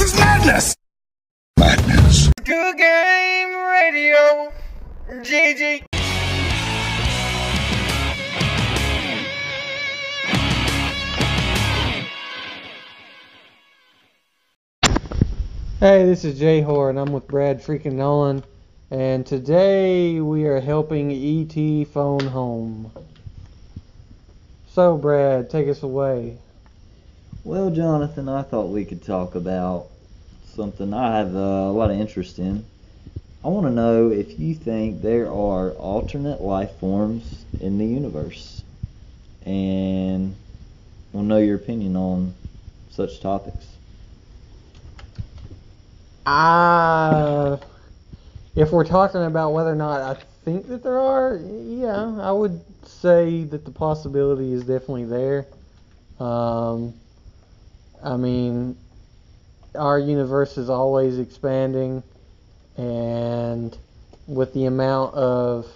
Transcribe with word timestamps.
This 0.00 0.14
is 0.14 0.18
madness! 0.18 0.76
Madness. 1.58 2.32
Good 2.42 2.78
game 2.78 3.54
radio. 3.54 4.50
GG. 5.10 5.84
Hey, 15.78 16.06
this 16.06 16.24
is 16.24 16.38
Jay 16.38 16.62
Hoare, 16.62 16.88
and 16.88 16.98
I'm 16.98 17.12
with 17.12 17.28
Brad 17.28 17.62
freaking 17.62 17.92
Nolan, 17.92 18.42
and 18.90 19.26
today 19.26 20.18
we 20.18 20.46
are 20.46 20.60
helping 20.60 21.12
ET 21.12 21.86
phone 21.88 22.26
home. 22.28 22.90
So, 24.70 24.96
Brad, 24.96 25.50
take 25.50 25.68
us 25.68 25.82
away. 25.82 26.38
Well, 27.44 27.70
Jonathan, 27.70 28.30
I 28.30 28.42
thought 28.42 28.68
we 28.68 28.86
could 28.86 29.02
talk 29.02 29.34
about 29.34 29.89
something 30.54 30.92
I 30.92 31.16
have 31.18 31.34
uh, 31.34 31.38
a 31.38 31.72
lot 31.72 31.90
of 31.90 31.98
interest 31.98 32.38
in. 32.38 32.64
I 33.44 33.48
want 33.48 33.66
to 33.66 33.72
know 33.72 34.10
if 34.10 34.38
you 34.38 34.54
think 34.54 35.00
there 35.00 35.26
are 35.26 35.70
alternate 35.70 36.42
life 36.42 36.72
forms 36.78 37.44
in 37.60 37.78
the 37.78 37.86
universe, 37.86 38.62
and 39.46 40.34
to 41.12 41.22
know 41.22 41.38
your 41.38 41.56
opinion 41.56 41.96
on 41.96 42.34
such 42.90 43.20
topics. 43.20 43.66
Uh, 46.26 47.56
if 48.56 48.70
we're 48.70 48.84
talking 48.84 49.24
about 49.24 49.52
whether 49.52 49.72
or 49.72 49.76
not 49.76 50.00
I 50.02 50.20
think 50.44 50.68
that 50.68 50.82
there 50.82 51.00
are, 51.00 51.40
yeah, 51.42 52.18
I 52.20 52.32
would 52.32 52.60
say 52.84 53.44
that 53.44 53.64
the 53.64 53.70
possibility 53.70 54.52
is 54.52 54.60
definitely 54.64 55.04
there. 55.04 55.46
Um, 56.18 56.94
I 58.02 58.16
mean, 58.16 58.76
our 59.74 59.98
universe 59.98 60.58
is 60.58 60.70
always 60.70 61.18
expanding, 61.18 62.02
and 62.76 63.76
with 64.26 64.52
the 64.54 64.66
amount 64.66 65.14
of 65.14 65.66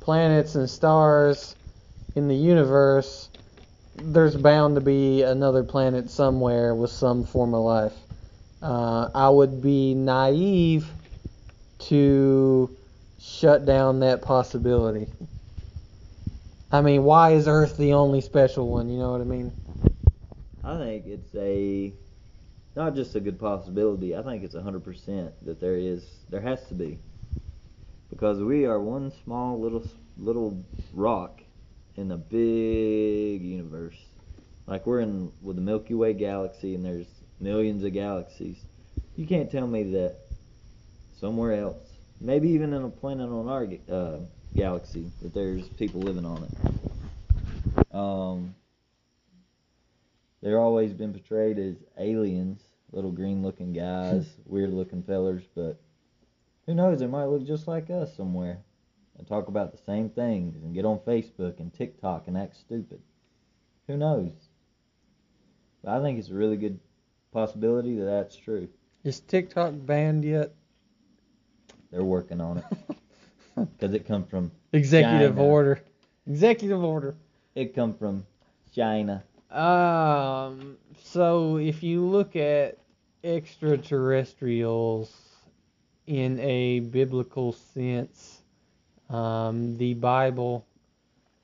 planets 0.00 0.54
and 0.54 0.68
stars 0.68 1.56
in 2.14 2.28
the 2.28 2.34
universe, 2.34 3.28
there's 3.96 4.36
bound 4.36 4.74
to 4.74 4.80
be 4.80 5.22
another 5.22 5.64
planet 5.64 6.10
somewhere 6.10 6.74
with 6.74 6.90
some 6.90 7.24
form 7.24 7.54
of 7.54 7.64
life. 7.64 7.94
Uh, 8.62 9.08
I 9.14 9.28
would 9.28 9.60
be 9.62 9.94
naive 9.94 10.86
to 11.80 12.76
shut 13.20 13.64
down 13.64 14.00
that 14.00 14.22
possibility. 14.22 15.06
I 16.70 16.80
mean, 16.80 17.04
why 17.04 17.32
is 17.32 17.46
Earth 17.46 17.76
the 17.76 17.92
only 17.92 18.20
special 18.20 18.68
one? 18.68 18.88
You 18.88 18.98
know 18.98 19.12
what 19.12 19.20
I 19.20 19.24
mean? 19.24 19.52
I 20.64 20.78
think 20.78 21.06
it's 21.06 21.34
a 21.34 21.92
not 22.76 22.94
just 22.94 23.14
a 23.14 23.20
good 23.20 23.38
possibility. 23.38 24.16
I 24.16 24.22
think 24.22 24.42
it's 24.44 24.54
hundred 24.54 24.84
percent 24.84 25.32
that 25.46 25.60
there 25.60 25.76
is 25.76 26.04
there 26.30 26.40
has 26.40 26.66
to 26.68 26.74
be 26.74 26.98
because 28.10 28.38
we 28.38 28.64
are 28.64 28.80
one 28.80 29.12
small 29.24 29.60
little 29.60 29.84
little 30.16 30.64
rock 30.92 31.40
in 31.96 32.10
a 32.10 32.16
big 32.16 33.42
universe. 33.42 33.96
Like 34.66 34.86
we're 34.86 35.00
in 35.00 35.30
with 35.42 35.56
the 35.56 35.62
Milky 35.62 35.94
Way 35.94 36.14
galaxy, 36.14 36.74
and 36.74 36.84
there's 36.84 37.06
millions 37.40 37.84
of 37.84 37.92
galaxies. 37.92 38.58
You 39.16 39.26
can't 39.26 39.50
tell 39.50 39.66
me 39.66 39.82
that 39.92 40.16
somewhere 41.20 41.54
else, 41.54 41.82
maybe 42.20 42.48
even 42.50 42.72
in 42.72 42.82
a 42.82 42.88
planet 42.88 43.28
on 43.28 43.48
our 43.48 43.68
uh, 43.94 44.18
galaxy, 44.56 45.10
that 45.22 45.34
there's 45.34 45.68
people 45.68 46.00
living 46.00 46.24
on 46.24 46.44
it. 46.44 47.94
Um, 47.94 48.54
they're 50.44 50.60
always 50.60 50.92
been 50.92 51.12
portrayed 51.12 51.58
as 51.58 51.76
aliens, 51.98 52.60
little 52.92 53.10
green-looking 53.10 53.72
guys, 53.72 54.28
weird-looking 54.44 55.02
fellers, 55.02 55.42
but 55.54 55.80
who 56.66 56.74
knows? 56.74 56.98
They 57.00 57.06
might 57.06 57.24
look 57.24 57.46
just 57.46 57.66
like 57.66 57.88
us 57.88 58.14
somewhere 58.14 58.58
and 59.16 59.26
talk 59.26 59.48
about 59.48 59.72
the 59.72 59.82
same 59.86 60.10
things 60.10 60.62
and 60.62 60.74
get 60.74 60.84
on 60.84 60.98
Facebook 60.98 61.60
and 61.60 61.72
TikTok 61.72 62.28
and 62.28 62.36
act 62.36 62.56
stupid. 62.56 63.00
Who 63.86 63.96
knows? 63.96 64.32
But 65.82 65.92
I 65.98 66.02
think 66.02 66.18
it's 66.18 66.28
a 66.28 66.34
really 66.34 66.58
good 66.58 66.78
possibility 67.32 67.96
that 67.96 68.04
that's 68.04 68.36
true. 68.36 68.68
Is 69.02 69.20
TikTok 69.20 69.72
banned 69.74 70.24
yet? 70.24 70.52
They're 71.90 72.04
working 72.04 72.42
on 72.42 72.58
it 72.58 72.64
because 73.78 73.94
it 73.94 74.06
come 74.06 74.24
from 74.24 74.50
Executive 74.74 75.36
China. 75.36 75.48
order. 75.48 75.80
Executive 76.26 76.84
order. 76.84 77.14
it 77.54 77.74
come 77.74 77.94
from 77.94 78.26
China. 78.74 79.22
Um, 79.50 80.76
so 81.02 81.56
if 81.58 81.82
you 81.82 82.04
look 82.04 82.36
at 82.36 82.78
extraterrestrials 83.22 85.12
in 86.06 86.38
a 86.40 86.80
biblical 86.80 87.52
sense, 87.52 88.42
um, 89.10 89.76
the 89.78 89.94
Bible 89.94 90.66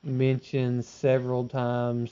mentions 0.03 0.87
several 0.87 1.47
times 1.47 2.11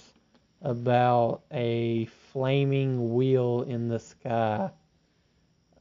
about 0.61 1.41
a 1.51 2.05
flaming 2.31 3.13
wheel 3.13 3.63
in 3.63 3.87
the 3.87 3.99
sky. 3.99 4.71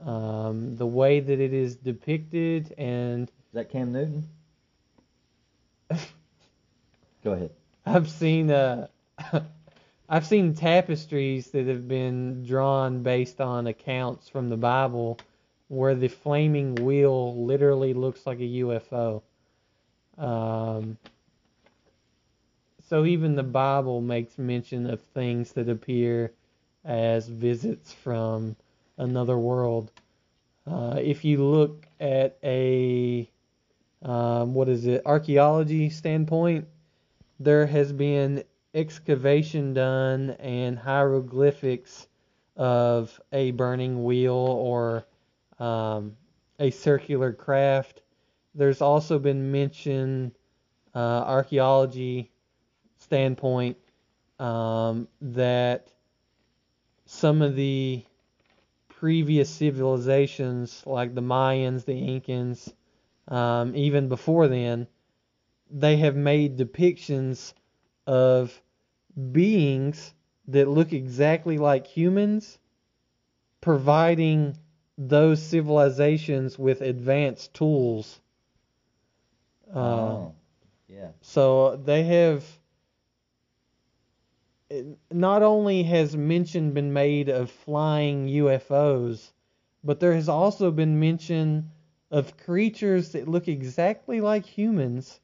Um, 0.01 0.77
the 0.77 0.87
way 0.87 1.21
that 1.21 1.41
it 1.41 1.53
is 1.53 1.77
depicted 1.77 2.73
and 2.79 3.29
Is 3.29 3.53
that 3.55 3.69
Cam 3.71 3.93
Newton? 3.93 4.29
Go 7.25 7.33
ahead. 7.33 7.51
I've 7.85 8.09
seen 8.09 8.51
uh 8.51 8.89
I've 10.09 10.27
seen 10.27 10.55
tapestries 10.55 11.51
that 11.51 11.67
have 11.67 11.87
been 11.87 12.45
drawn 12.45 13.03
based 13.03 13.41
on 13.41 13.67
accounts 13.67 14.29
from 14.29 14.49
the 14.49 14.57
Bible 14.57 15.19
where 15.69 15.95
the 15.95 16.09
flaming 16.09 16.77
wheel 16.77 17.45
literally 17.45 17.93
looks 17.93 18.27
like 18.27 18.39
a 18.39 18.43
UFO. 18.43 19.23
Um, 20.17 20.97
so 22.89 23.05
even 23.05 23.35
the 23.35 23.43
Bible 23.43 24.01
makes 24.01 24.39
mention 24.39 24.89
of 24.89 25.03
things 25.13 25.53
that 25.53 25.69
appear 25.69 26.33
as 26.87 27.29
visits 27.29 27.93
from 27.93 28.57
another 28.97 29.37
world. 29.37 29.91
Uh, 30.67 30.99
if 31.03 31.23
you 31.23 31.45
look 31.45 31.87
at 32.01 32.39
a 32.43 33.29
um, 34.03 34.55
what 34.55 34.69
is 34.69 34.87
it 34.87 35.03
archaeology 35.05 35.91
standpoint, 35.91 36.67
there 37.41 37.67
has 37.67 37.93
been 37.93 38.45
excavation 38.75 39.75
done 39.75 40.31
and 40.39 40.79
hieroglyphics 40.79 42.07
of 42.57 43.21
a 43.33 43.51
burning 43.53 44.05
wheel 44.05 44.35
or 44.35 45.07
um, 45.59 46.17
a 46.59 46.71
circular 46.71 47.33
craft. 47.33 48.03
There's 48.55 48.83
also 48.83 49.19
been 49.19 49.53
mention 49.53 50.33
uh, 50.95 50.99
archaeology 50.99 52.31
standpoint 52.99 53.77
um, 54.39 55.09
that 55.21 55.93
some 57.07 57.43
of 57.43 57.57
the 57.57 58.03
previous 58.89 59.49
civilizations, 59.49 60.83
like 60.85 61.15
the 61.15 61.23
Mayans, 61.23 61.85
the 61.85 61.93
Incans, 61.93 62.73
um, 63.29 63.75
even 63.77 64.09
before 64.09 64.49
then, 64.49 64.87
they 65.71 65.97
have 65.99 66.17
made 66.17 66.59
depictions 66.59 67.53
of 68.09 68.63
beings 69.33 70.15
that 70.49 70.67
look 70.67 70.95
exactly 70.95 71.59
like 71.59 71.87
humans, 71.87 72.59
providing 73.61 74.57
those 74.97 75.43
civilizations 75.43 76.59
with 76.59 76.81
advanced 76.81 77.53
tools. 77.53 78.19
Uh, 79.73 79.79
oh, 79.79 80.35
yeah. 80.89 81.11
so 81.21 81.77
they 81.77 82.03
have. 82.05 82.45
Not 85.11 85.43
only 85.43 85.83
has 85.83 86.17
mention 86.17 86.73
been 86.73 86.93
made 86.93 87.29
of 87.29 87.51
flying 87.51 88.27
UFOs, 88.27 89.33
but 89.85 90.01
there 90.01 90.15
has 90.15 90.29
also 90.29 90.71
been 90.71 90.99
mention 90.99 91.71
of 92.11 92.37
creatures 92.39 93.13
that 93.13 93.29
look 93.29 93.49
exactly 93.49 94.21
like 94.21 94.47
humans 94.47 95.21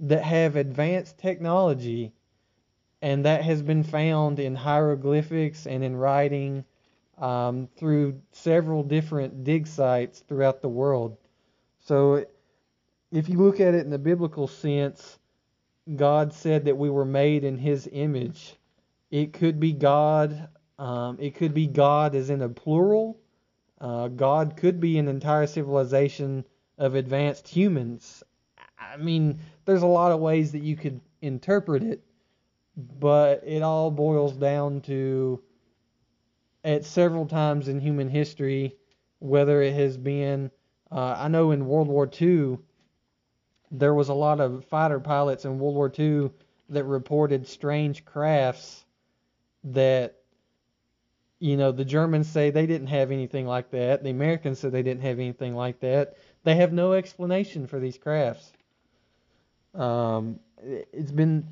that 0.00 0.22
have 0.22 0.56
advanced 0.56 1.18
technology, 1.18 2.12
and 3.02 3.24
that 3.24 3.42
has 3.42 3.62
been 3.62 3.82
found 3.82 4.38
in 4.38 4.54
hieroglyphics 4.54 5.66
and 5.66 5.82
in 5.84 5.96
writing 5.96 6.64
um, 7.18 7.68
through 7.76 8.20
several 8.32 8.82
different 8.82 9.44
dig 9.44 9.66
sites 9.66 10.20
throughout 10.20 10.62
the 10.62 10.68
world. 10.68 11.16
So, 11.80 12.24
if 13.10 13.28
you 13.28 13.38
look 13.38 13.60
at 13.60 13.74
it 13.74 13.84
in 13.84 13.90
the 13.90 13.98
biblical 13.98 14.46
sense, 14.46 15.18
God 15.96 16.32
said 16.32 16.66
that 16.66 16.76
we 16.76 16.90
were 16.90 17.04
made 17.04 17.44
in 17.44 17.56
His 17.56 17.88
image. 17.90 18.56
It 19.10 19.32
could 19.32 19.58
be 19.58 19.72
God. 19.72 20.48
Um, 20.78 21.16
it 21.18 21.34
could 21.34 21.54
be 21.54 21.66
God 21.66 22.14
as 22.14 22.30
in 22.30 22.42
a 22.42 22.48
plural. 22.48 23.18
Uh, 23.80 24.08
God 24.08 24.56
could 24.56 24.80
be 24.80 24.98
an 24.98 25.08
entire 25.08 25.46
civilization 25.46 26.44
of 26.76 26.94
advanced 26.94 27.48
humans. 27.48 28.22
I 28.80 28.96
mean, 28.96 29.38
there's 29.64 29.82
a 29.82 29.86
lot 29.86 30.12
of 30.12 30.20
ways 30.20 30.52
that 30.52 30.62
you 30.62 30.76
could 30.76 31.00
interpret 31.20 31.82
it, 31.82 32.02
but 32.76 33.42
it 33.44 33.62
all 33.62 33.90
boils 33.90 34.36
down 34.36 34.80
to 34.82 35.40
at 36.64 36.84
several 36.84 37.26
times 37.26 37.68
in 37.68 37.80
human 37.80 38.08
history, 38.08 38.76
whether 39.20 39.62
it 39.62 39.74
has 39.74 39.96
been, 39.96 40.50
uh, 40.90 41.14
I 41.18 41.28
know 41.28 41.50
in 41.50 41.66
World 41.66 41.88
War 41.88 42.08
II, 42.20 42.58
there 43.70 43.94
was 43.94 44.08
a 44.08 44.14
lot 44.14 44.40
of 44.40 44.64
fighter 44.64 45.00
pilots 45.00 45.44
in 45.44 45.58
World 45.58 45.74
War 45.74 45.92
II 45.96 46.30
that 46.70 46.84
reported 46.84 47.46
strange 47.46 48.04
crafts 48.04 48.84
that 49.64 50.16
you 51.40 51.56
know 51.56 51.72
the 51.72 51.84
Germans 51.84 52.28
say 52.28 52.50
they 52.50 52.66
didn't 52.66 52.88
have 52.88 53.10
anything 53.10 53.46
like 53.46 53.70
that. 53.70 54.02
The 54.02 54.10
Americans 54.10 54.58
said 54.58 54.72
they 54.72 54.82
didn't 54.82 55.02
have 55.02 55.18
anything 55.18 55.54
like 55.54 55.80
that. 55.80 56.16
They 56.44 56.56
have 56.56 56.72
no 56.72 56.92
explanation 56.94 57.66
for 57.66 57.78
these 57.78 57.98
crafts. 57.98 58.52
Um, 59.74 60.40
it- 60.62 60.88
it's 60.92 61.12
been 61.12 61.46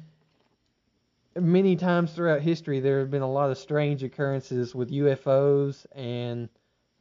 many 1.38 1.76
times 1.76 2.12
throughout 2.12 2.40
history 2.40 2.80
there 2.80 3.00
have 3.00 3.10
been 3.10 3.22
a 3.22 3.30
lot 3.30 3.50
of 3.50 3.58
strange 3.58 4.02
occurrences 4.02 4.74
with 4.74 4.90
UFOs 4.90 5.86
and 5.94 6.48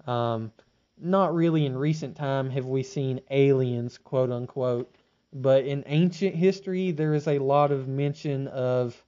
um, 0.05 0.51
not 0.97 1.33
really 1.33 1.65
in 1.65 1.77
recent 1.77 2.15
time 2.15 2.49
have 2.49 2.65
we 2.65 2.83
seen 2.83 3.21
aliens 3.31 3.97
quote 3.97 4.31
unquote 4.31 4.93
but 5.33 5.65
in 5.65 5.83
ancient 5.87 6.35
history 6.35 6.91
there 6.91 7.13
is 7.13 7.27
a 7.27 7.39
lot 7.39 7.71
of 7.71 7.87
mention 7.87 8.47
of 8.47 9.01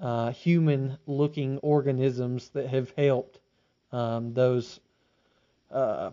uh, 0.00 0.30
human 0.32 0.98
looking 1.06 1.58
organisms 1.58 2.48
that 2.50 2.68
have 2.68 2.92
helped 2.96 3.40
um, 3.92 4.34
those 4.34 4.80
uh, 5.70 6.10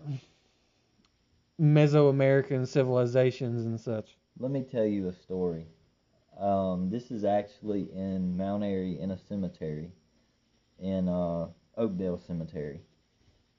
Mesoamerican 1.60 2.66
civilizations 2.66 3.64
and 3.64 3.78
such. 3.78 4.16
Let 4.42 4.50
me 4.50 4.62
tell 4.62 4.84
you 4.84 5.06
a 5.06 5.12
story. 5.12 5.66
Um, 6.36 6.90
this 6.90 7.12
is 7.12 7.24
actually 7.24 7.82
in 7.94 8.36
Mount 8.36 8.64
Airy 8.64 8.98
in 8.98 9.12
a 9.12 9.16
cemetery, 9.16 9.92
in 10.80 11.08
uh, 11.08 11.46
Oakdale 11.76 12.18
Cemetery. 12.18 12.80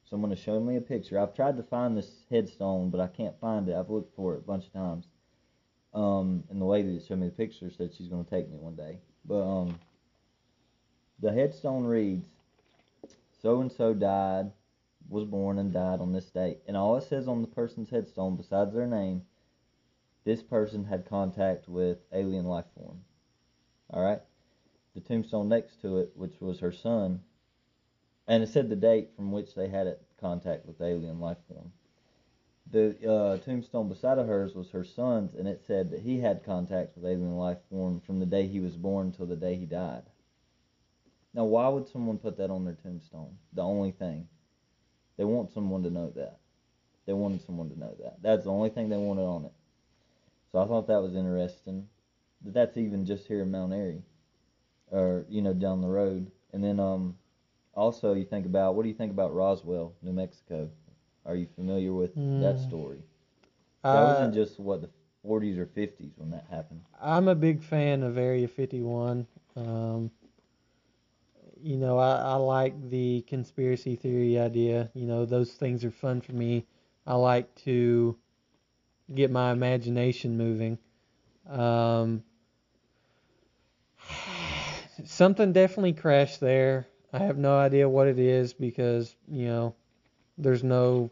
Someone 0.04 0.32
has 0.32 0.40
shown 0.40 0.66
me 0.66 0.76
a 0.76 0.82
picture. 0.82 1.18
I've 1.18 1.34
tried 1.34 1.56
to 1.56 1.64
find 1.64 1.98
this 1.98 2.26
headstone, 2.30 2.90
but 2.90 3.00
I 3.00 3.08
can't 3.08 3.40
find 3.40 3.70
it. 3.70 3.78
I've 3.78 3.90
looked 3.90 4.14
for 4.14 4.34
it 4.34 4.40
a 4.40 4.42
bunch 4.42 4.66
of 4.66 4.74
times. 4.74 5.06
Um, 5.94 6.44
and 6.50 6.60
the 6.60 6.66
lady 6.66 6.94
that 6.96 7.06
showed 7.06 7.20
me 7.20 7.28
the 7.28 7.32
picture 7.34 7.72
said 7.72 7.94
she's 7.94 8.10
going 8.10 8.26
to 8.26 8.30
take 8.30 8.50
me 8.50 8.58
one 8.58 8.76
day. 8.76 9.00
But 9.24 9.42
um, 9.42 9.80
the 11.22 11.32
headstone 11.32 11.86
reads, 11.86 12.28
"So 13.42 13.62
and 13.62 13.72
so 13.72 13.94
died, 13.94 14.52
was 15.08 15.24
born 15.24 15.60
and 15.60 15.72
died 15.72 16.02
on 16.02 16.12
this 16.12 16.30
date," 16.30 16.58
and 16.68 16.76
all 16.76 16.98
it 16.98 17.04
says 17.04 17.30
on 17.30 17.42
the 17.42 17.48
person's 17.48 17.90
headstone, 17.90 18.36
besides 18.36 18.74
their 18.74 18.86
name, 18.86 19.22
this 20.24 20.42
person 20.42 20.86
had 20.86 21.06
contact 21.06 21.68
with 21.68 21.98
alien 22.14 22.46
life 22.46 22.66
form. 22.76 23.04
All 23.90 24.04
right. 24.04 24.22
The 24.96 25.02
tombstone 25.02 25.50
next 25.50 25.82
to 25.82 25.98
it, 25.98 26.12
which 26.16 26.40
was 26.40 26.60
her 26.60 26.72
son, 26.72 27.22
and 28.28 28.44
it 28.44 28.48
said 28.48 28.70
the 28.70 28.76
date 28.76 29.10
from 29.16 29.32
which 29.32 29.56
they 29.56 29.68
had 29.68 29.98
contact 30.20 30.66
with 30.66 30.82
alien 30.82 31.20
life 31.20 31.38
form. 31.48 31.72
The 32.72 33.12
uh, 33.12 33.38
tombstone 33.38 33.90
beside 33.90 34.18
of 34.18 34.28
hers 34.28 34.56
was 34.56 34.70
her 34.70 34.84
son's, 34.84 35.36
and 35.36 35.48
it 35.48 35.62
said 35.66 35.92
that 35.92 36.00
he 36.00 36.20
had 36.20 36.44
contact 36.44 36.96
with 36.96 37.06
alien 37.06 37.38
life 37.38 37.58
form 37.70 38.00
from 38.00 38.20
the 38.20 38.26
day 38.26 38.48
he 38.48 38.60
was 38.60 38.78
born 38.78 39.12
till 39.12 39.26
the 39.26 39.36
day 39.36 39.56
he 39.56 39.66
died. 39.66 40.04
Now, 41.34 41.46
why 41.46 41.68
would 41.68 41.88
someone 41.88 42.20
put 42.20 42.38
that 42.38 42.52
on 42.52 42.64
their 42.64 42.76
tombstone? 42.76 43.38
The 43.54 43.64
only 43.64 43.92
thing. 43.92 44.28
They 45.18 45.26
want 45.26 45.52
someone 45.52 45.84
to 45.84 45.90
know 45.90 46.12
that. 46.12 46.40
They 47.06 47.14
wanted 47.14 47.42
someone 47.46 47.70
to 47.70 47.80
know 47.80 47.96
that. 48.00 48.22
That's 48.22 48.46
the 48.46 48.52
only 48.52 48.70
thing 48.70 48.90
they 48.90 48.98
wanted 48.98 49.24
on 49.24 49.46
it. 49.46 49.54
So 50.54 50.62
I 50.62 50.68
thought 50.68 50.88
that 50.88 51.04
was 51.04 51.16
interesting. 51.16 51.90
That 52.44 52.54
that's 52.54 52.78
even 52.78 53.06
just 53.06 53.28
here 53.28 53.44
in 53.44 53.52
Mount 53.52 53.74
Airy, 53.74 54.04
or 54.92 55.26
you 55.30 55.42
know 55.42 55.54
down 55.54 55.82
the 55.82 55.90
road. 55.90 56.32
And 56.54 56.64
then 56.64 56.80
um, 56.80 57.18
also 57.74 58.14
you 58.14 58.26
think 58.26 58.46
about 58.46 58.76
what 58.76 58.84
do 58.84 58.90
you 58.90 58.96
think 58.96 59.12
about 59.12 59.34
Roswell, 59.34 59.96
New 60.02 60.14
Mexico? 60.14 60.72
Are 61.26 61.36
you 61.36 61.48
familiar 61.48 61.94
with 61.94 62.12
that 62.38 62.60
Mm. 62.60 62.60
story? 62.60 63.04
That 63.92 64.02
Uh, 64.02 64.08
was 64.08 64.20
in 64.22 64.34
just 64.34 64.60
what 64.60 64.82
the 64.82 64.90
40s 65.24 65.58
or 65.58 65.66
50s 65.68 66.14
when 66.18 66.32
that 66.32 66.46
happened. 66.50 66.82
I'm 67.02 67.28
a 67.28 67.36
big 67.36 67.62
fan 67.62 68.04
of 68.04 68.18
Area 68.18 68.48
51. 68.48 69.28
Um, 69.56 70.12
you 71.60 71.78
know, 71.78 71.98
I, 71.98 72.16
I 72.18 72.36
like 72.36 72.90
the 72.90 73.22
conspiracy 73.28 73.96
theory 73.96 74.38
idea. 74.40 74.92
You 74.94 75.08
know, 75.08 75.26
those 75.26 75.54
things 75.54 75.84
are 75.86 75.92
fun 75.92 76.22
for 76.22 76.34
me. 76.34 76.66
I 77.06 77.16
like 77.16 77.54
to 77.64 78.18
get 79.14 79.32
my 79.32 79.52
imagination 79.52 80.38
moving. 80.38 80.78
Um, 81.50 82.24
something 85.06 85.54
definitely 85.54 85.94
crashed 85.94 86.40
there. 86.40 86.88
I 87.12 87.20
have 87.20 87.38
no 87.38 87.58
idea 87.58 87.88
what 87.88 88.08
it 88.08 88.18
is 88.20 88.54
because, 88.54 89.16
you 89.28 89.46
know, 89.46 89.76
there's 90.38 90.64
no 90.64 91.12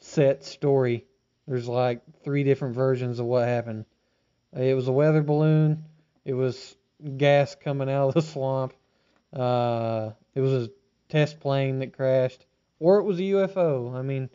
set 0.00 0.44
story. 0.44 1.06
There's 1.46 1.66
like 1.66 2.02
three 2.24 2.44
different 2.44 2.74
versions 2.74 3.18
of 3.18 3.26
what 3.26 3.48
happened. 3.48 3.86
It 4.52 4.74
was 4.74 4.88
a 4.88 4.92
weather 4.92 5.22
balloon. 5.22 5.84
It 6.24 6.34
was 6.34 6.76
gas 7.16 7.54
coming 7.54 7.90
out 7.90 8.08
of 8.08 8.14
the 8.14 8.22
swamp. 8.22 8.74
Uh, 9.32 10.10
it 10.34 10.40
was 10.40 10.52
a 10.52 10.70
test 11.08 11.40
plane 11.40 11.78
that 11.78 11.92
crashed, 11.92 12.44
or 12.80 12.98
it 12.98 13.04
was 13.04 13.18
a 13.18 13.22
UFO. 13.22 13.94
I 13.94 14.02
mean, 14.02 14.30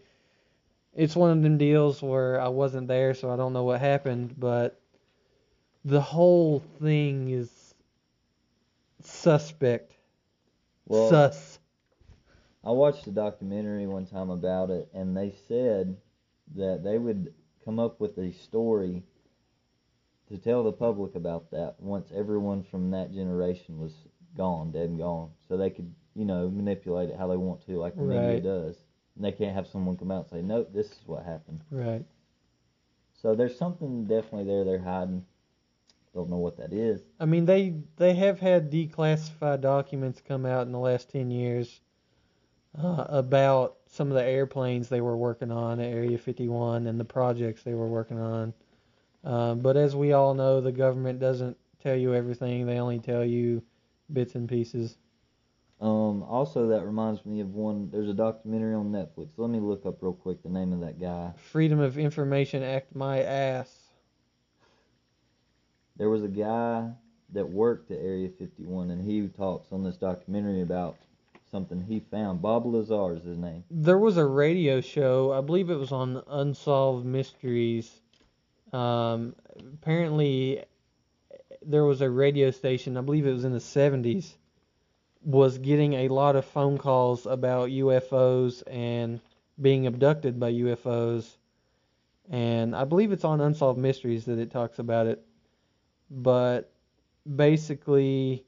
it's 0.96 1.16
one 1.16 1.32
of 1.32 1.42
them 1.44 1.58
deals 1.58 2.02
where 2.02 2.40
I 2.40 2.48
wasn't 2.50 2.88
there, 2.88 3.14
so 3.14 3.30
I 3.32 3.36
don't 3.38 3.54
know 3.54 3.64
what 3.64 3.80
happened. 3.80 4.36
But 4.40 4.80
the 5.86 6.02
whole 6.02 6.60
thing 6.60 7.30
is 7.30 7.76
suspect. 9.02 9.98
Well, 10.86 11.10
Sus. 11.10 11.60
I 12.64 12.72
watched 12.72 13.08
a 13.08 13.12
documentary 13.12 13.86
one 13.88 14.06
time 14.06 14.30
about 14.30 14.70
it, 14.70 14.90
and 14.94 15.16
they 15.16 15.32
said 15.32 15.98
that 16.56 16.84
they 16.84 16.98
would 16.98 17.34
come 17.64 17.80
up 17.80 18.00
with 18.00 18.18
a 18.18 18.32
story 18.32 19.04
to 20.28 20.38
tell 20.38 20.64
the 20.64 20.72
public 20.72 21.16
about 21.16 21.50
that 21.52 21.80
once 21.80 22.12
everyone 22.12 22.64
from 22.64 22.92
that 22.92 23.12
generation 23.14 23.80
was 23.80 24.08
gone, 24.36 24.72
dead 24.72 24.90
and 24.90 24.98
gone, 25.00 25.32
so 25.48 25.58
they 25.58 25.70
could, 25.70 25.94
you 26.16 26.26
know, 26.26 26.50
manipulate 26.50 27.10
it 27.10 27.18
how 27.18 27.28
they 27.28 27.38
want 27.38 27.62
to, 27.66 27.78
like 27.78 27.98
the 27.98 28.04
media 28.04 28.38
Right. 28.38 28.42
does. 28.42 28.83
And 29.16 29.24
they 29.24 29.32
can't 29.32 29.54
have 29.56 29.68
someone 29.68 29.98
come 29.98 30.12
out 30.12 30.28
and 30.32 30.40
say, 30.40 30.42
"Nope, 30.42 30.72
this 30.74 30.88
is 30.88 31.00
what 31.06 31.24
happened." 31.24 31.62
Right. 31.70 32.06
So 33.22 33.36
there's 33.36 33.58
something 33.58 34.06
definitely 34.06 34.46
there 34.46 34.64
they're 34.66 34.80
hiding. 34.80 35.26
Don't 36.14 36.30
know 36.30 36.38
what 36.38 36.58
that 36.58 36.74
is. 36.74 37.02
I 37.20 37.26
mean, 37.26 37.46
they 37.46 37.76
they 37.98 38.14
have 38.16 38.40
had 38.40 38.72
declassified 38.72 39.62
documents 39.62 40.22
come 40.22 40.46
out 40.46 40.66
in 40.66 40.72
the 40.72 40.80
last 40.80 41.10
ten 41.10 41.32
years 41.32 41.82
uh, 42.78 43.06
about 43.08 43.78
some 43.88 44.10
of 44.10 44.16
the 44.16 44.24
airplanes 44.24 44.90
they 44.90 45.02
were 45.02 45.18
working 45.18 45.52
on 45.52 45.80
at 45.80 45.92
Area 45.92 46.18
51 46.18 46.88
and 46.88 47.00
the 47.00 47.06
projects 47.06 47.64
they 47.64 47.76
were 47.76 47.88
working 47.88 48.20
on. 48.20 48.54
Um, 49.24 49.60
but 49.60 49.78
as 49.78 49.96
we 49.96 50.14
all 50.14 50.34
know, 50.34 50.60
the 50.60 50.72
government 50.72 51.20
doesn't 51.20 51.58
tell 51.82 51.96
you 51.96 52.14
everything; 52.14 52.66
they 52.66 52.80
only 52.80 53.00
tell 53.00 53.24
you 53.24 53.64
bits 54.12 54.36
and 54.36 54.50
pieces. 54.50 54.98
Um, 55.84 56.24
also, 56.24 56.68
that 56.70 56.86
reminds 56.86 57.26
me 57.26 57.42
of 57.42 57.54
one. 57.54 57.90
There's 57.92 58.08
a 58.08 58.14
documentary 58.14 58.74
on 58.74 58.90
Netflix. 58.90 59.32
Let 59.36 59.50
me 59.50 59.60
look 59.60 59.86
up 59.86 59.98
real 60.02 60.14
quick 60.14 60.42
the 60.42 60.48
name 60.48 60.72
of 60.72 60.80
that 60.80 60.98
guy. 60.98 61.34
Freedom 61.52 61.82
of 61.82 61.98
Information 61.98 62.64
Act, 62.64 62.96
my 62.96 63.22
ass. 63.22 63.70
There 65.98 66.10
was 66.10 66.24
a 66.24 66.30
guy 66.30 66.90
that 67.34 67.50
worked 67.50 67.92
at 67.92 68.00
Area 68.00 68.30
51, 68.30 68.92
and 68.92 69.04
he 69.04 69.28
talks 69.28 69.74
on 69.74 69.84
this 69.84 69.98
documentary 69.98 70.62
about 70.62 70.96
something 71.52 71.84
he 71.84 72.00
found. 72.00 72.42
Bob 72.42 72.66
Lazar 72.66 73.18
is 73.18 73.24
his 73.26 73.38
name. 73.38 73.66
There 73.70 74.00
was 74.00 74.16
a 74.16 74.26
radio 74.26 74.80
show, 74.80 75.34
I 75.34 75.42
believe 75.42 75.70
it 75.70 75.76
was 75.76 75.92
on 75.92 76.24
Unsolved 76.30 77.06
Mysteries. 77.06 77.92
Um, 78.72 79.36
apparently, 79.74 80.64
there 81.62 81.84
was 81.84 82.00
a 82.00 82.10
radio 82.10 82.52
station, 82.52 82.96
I 82.96 83.02
believe 83.02 83.28
it 83.28 83.34
was 83.34 83.44
in 83.44 83.52
the 83.52 83.60
70s, 83.60 84.36
was 85.24 85.58
getting 85.58 85.94
a 85.94 86.08
lot 86.10 86.36
of 86.36 86.46
phone 86.46 86.78
calls 86.78 87.26
about 87.26 87.70
UFOs 87.70 88.64
and 88.68 89.22
being 89.62 89.88
abducted 89.88 90.40
by 90.40 90.52
UFOs. 90.52 91.38
And 92.30 92.76
I 92.76 92.86
believe 92.86 93.12
it's 93.12 93.24
on 93.24 93.42
Unsolved 93.42 93.80
Mysteries 93.80 94.26
that 94.26 94.40
it 94.40 94.52
talks 94.52 94.80
about 94.80 95.08
it. 95.08 95.24
But 96.10 96.72
basically, 97.36 98.46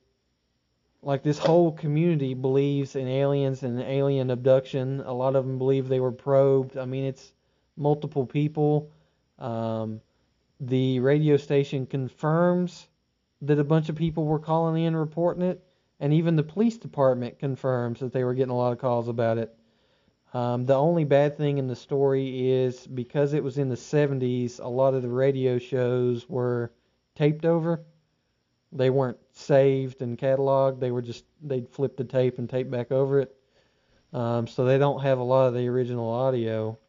like 1.02 1.24
this 1.24 1.38
whole 1.38 1.72
community 1.72 2.34
believes 2.34 2.96
in 2.96 3.08
aliens 3.08 3.64
and 3.64 3.80
alien 3.82 4.32
abduction. 4.32 5.02
A 5.06 5.14
lot 5.14 5.36
of 5.36 5.46
them 5.46 5.58
believe 5.58 5.88
they 5.88 6.00
were 6.00 6.12
probed. 6.12 6.78
I 6.78 6.86
mean, 6.86 7.06
it's 7.06 7.32
multiple 7.78 8.26
people. 8.26 8.92
Um, 9.40 10.02
the 10.60 11.00
radio 11.00 11.38
station 11.38 11.86
confirms 11.86 12.88
that 13.42 13.60
a 13.60 13.64
bunch 13.64 13.90
of 13.90 13.96
people 13.96 14.26
were 14.26 14.40
calling 14.40 14.84
in 14.84 14.96
reporting 14.96 15.44
it, 15.44 15.65
and 16.00 16.14
even 16.14 16.36
the 16.36 16.44
police 16.44 16.78
department 16.78 17.40
confirms 17.40 18.00
that 18.00 18.14
they 18.14 18.24
were 18.24 18.34
getting 18.36 18.52
a 18.52 18.58
lot 18.58 18.74
of 18.74 18.80
calls 18.80 19.08
about 19.10 19.38
it. 19.38 19.56
Um, 20.34 20.66
the 20.66 20.76
only 20.76 21.06
bad 21.06 21.38
thing 21.38 21.58
in 21.60 21.68
the 21.68 21.76
story 21.76 22.52
is 22.52 22.88
because 22.88 23.34
it 23.34 23.44
was 23.44 23.58
in 23.58 23.70
the 23.70 23.78
70s, 23.78 24.60
a 24.60 24.68
lot 24.68 24.94
of 24.94 25.02
the 25.04 25.10
radio 25.10 25.60
shows 25.60 26.30
were 26.30 26.72
taped 27.16 27.46
over. 27.46 27.86
They 28.72 28.92
weren't 28.92 29.18
saved 29.34 30.02
and 30.04 30.18
cataloged. 30.18 30.80
They 30.80 30.92
were 30.92 31.02
just 31.02 31.26
they'd 31.42 31.70
flip 31.70 31.98
the 31.98 32.04
tape 32.06 32.38
and 32.40 32.50
tape 32.50 32.70
back 32.70 32.92
over 32.92 33.22
it. 33.22 33.36
um, 34.14 34.48
so 34.48 34.66
they 34.66 34.78
don't 34.80 35.02
have 35.04 35.20
a 35.20 35.24
lot 35.24 35.48
of 35.48 35.56
the 35.56 35.68
original 35.68 36.10
audio. 36.10 36.80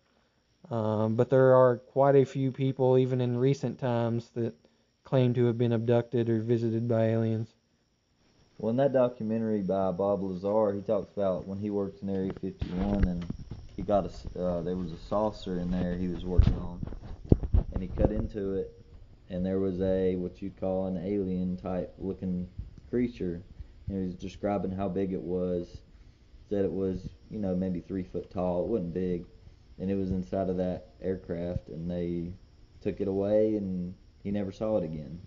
Um, 0.71 1.17
but 1.17 1.31
there 1.31 1.55
are 1.57 1.79
quite 1.79 2.17
a 2.17 2.25
few 2.27 2.53
people, 2.53 2.99
even 2.99 3.21
in 3.21 3.37
recent 3.39 3.79
times, 3.81 4.31
that 4.37 4.55
claim 5.05 5.35
to 5.35 5.47
have 5.47 5.59
been 5.59 5.73
abducted 5.73 6.31
or 6.31 6.41
visited 6.41 6.89
by 6.89 7.07
aliens. 7.07 7.56
Well, 8.59 8.71
in 8.71 8.77
that 8.77 8.95
documentary 8.95 9.61
by 9.61 9.93
Bob 9.93 10.23
Lazar, 10.23 10.75
he 10.75 10.81
talks 10.81 11.13
about 11.13 11.47
when 11.47 11.59
he 11.59 11.69
worked 11.69 12.03
in 12.03 12.09
Area 12.09 12.33
51 12.33 13.07
and 13.07 13.29
he 13.77 13.83
got 13.83 14.07
a, 14.07 14.41
uh, 14.43 14.63
there 14.63 14.77
was 14.77 14.93
a 14.93 14.99
saucer 14.99 15.59
in 15.59 15.71
there 15.71 15.97
he 15.97 16.09
was 16.09 16.25
working 16.25 16.57
on, 16.57 16.81
and 17.73 17.83
he 17.83 17.89
cut 17.89 18.11
into 18.11 18.55
it, 18.55 18.73
and 19.29 19.45
there 19.45 19.59
was 19.59 19.83
a 19.83 20.17
what 20.17 20.41
you'd 20.41 20.59
call 20.59 20.87
an 20.87 20.97
alien 20.97 21.59
type 21.59 21.93
looking 21.99 22.49
creature, 22.89 23.43
and 23.89 23.99
he 23.99 24.07
was 24.07 24.15
describing 24.15 24.71
how 24.73 24.89
big 24.89 25.13
it 25.13 25.21
was. 25.21 25.83
Said 26.49 26.65
it 26.65 26.73
was, 26.73 27.11
you 27.29 27.39
know, 27.39 27.55
maybe 27.55 27.81
three 27.81 28.05
foot 28.05 28.31
tall. 28.31 28.63
It 28.63 28.69
wasn't 28.69 28.95
big, 28.95 29.27
and 29.79 29.91
it 29.91 29.97
was 29.97 30.13
inside 30.13 30.49
of 30.49 30.57
that 30.57 30.87
aircraft, 31.03 31.69
and 31.69 31.91
they 31.91 32.33
took 32.81 33.03
it 33.03 33.09
away, 33.09 33.57
and 33.57 33.95
he 34.23 34.31
never 34.31 34.53
saw 34.53 34.79
it 34.79 34.85
again. 34.85 35.21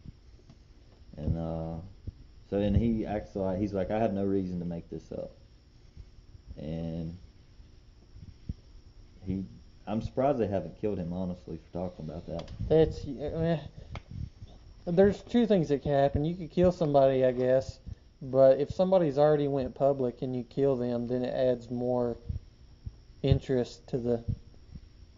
And 1.17 1.37
uh, 1.37 1.75
so 2.49 2.59
then 2.59 2.73
he 2.73 3.05
acts 3.05 3.35
like 3.35 3.59
he's 3.59 3.73
like, 3.73 3.91
I 3.91 3.99
have 3.99 4.13
no 4.13 4.25
reason 4.25 4.59
to 4.59 4.65
make 4.65 4.89
this 4.89 5.11
up. 5.11 5.31
And 6.57 7.15
he, 9.25 9.45
I'm 9.85 10.01
surprised 10.01 10.39
they 10.39 10.47
haven't 10.47 10.79
killed 10.81 10.97
him 10.97 11.13
honestly 11.13 11.57
for 11.57 11.79
talking 11.79 12.09
about 12.09 12.25
that. 12.27 12.49
That's 12.67 13.05
uh, 13.05 13.59
there's 14.87 15.21
two 15.21 15.45
things 15.45 15.69
that 15.69 15.83
can 15.83 15.91
happen. 15.91 16.25
You 16.25 16.35
could 16.35 16.51
kill 16.51 16.71
somebody, 16.71 17.23
I 17.23 17.31
guess, 17.31 17.79
but 18.21 18.59
if 18.59 18.71
somebody's 18.71 19.19
already 19.19 19.47
went 19.47 19.75
public 19.75 20.23
and 20.23 20.35
you 20.35 20.43
kill 20.43 20.75
them, 20.75 21.07
then 21.07 21.23
it 21.23 21.33
adds 21.33 21.69
more 21.69 22.17
interest 23.21 23.87
to 23.89 23.97
the 23.99 24.23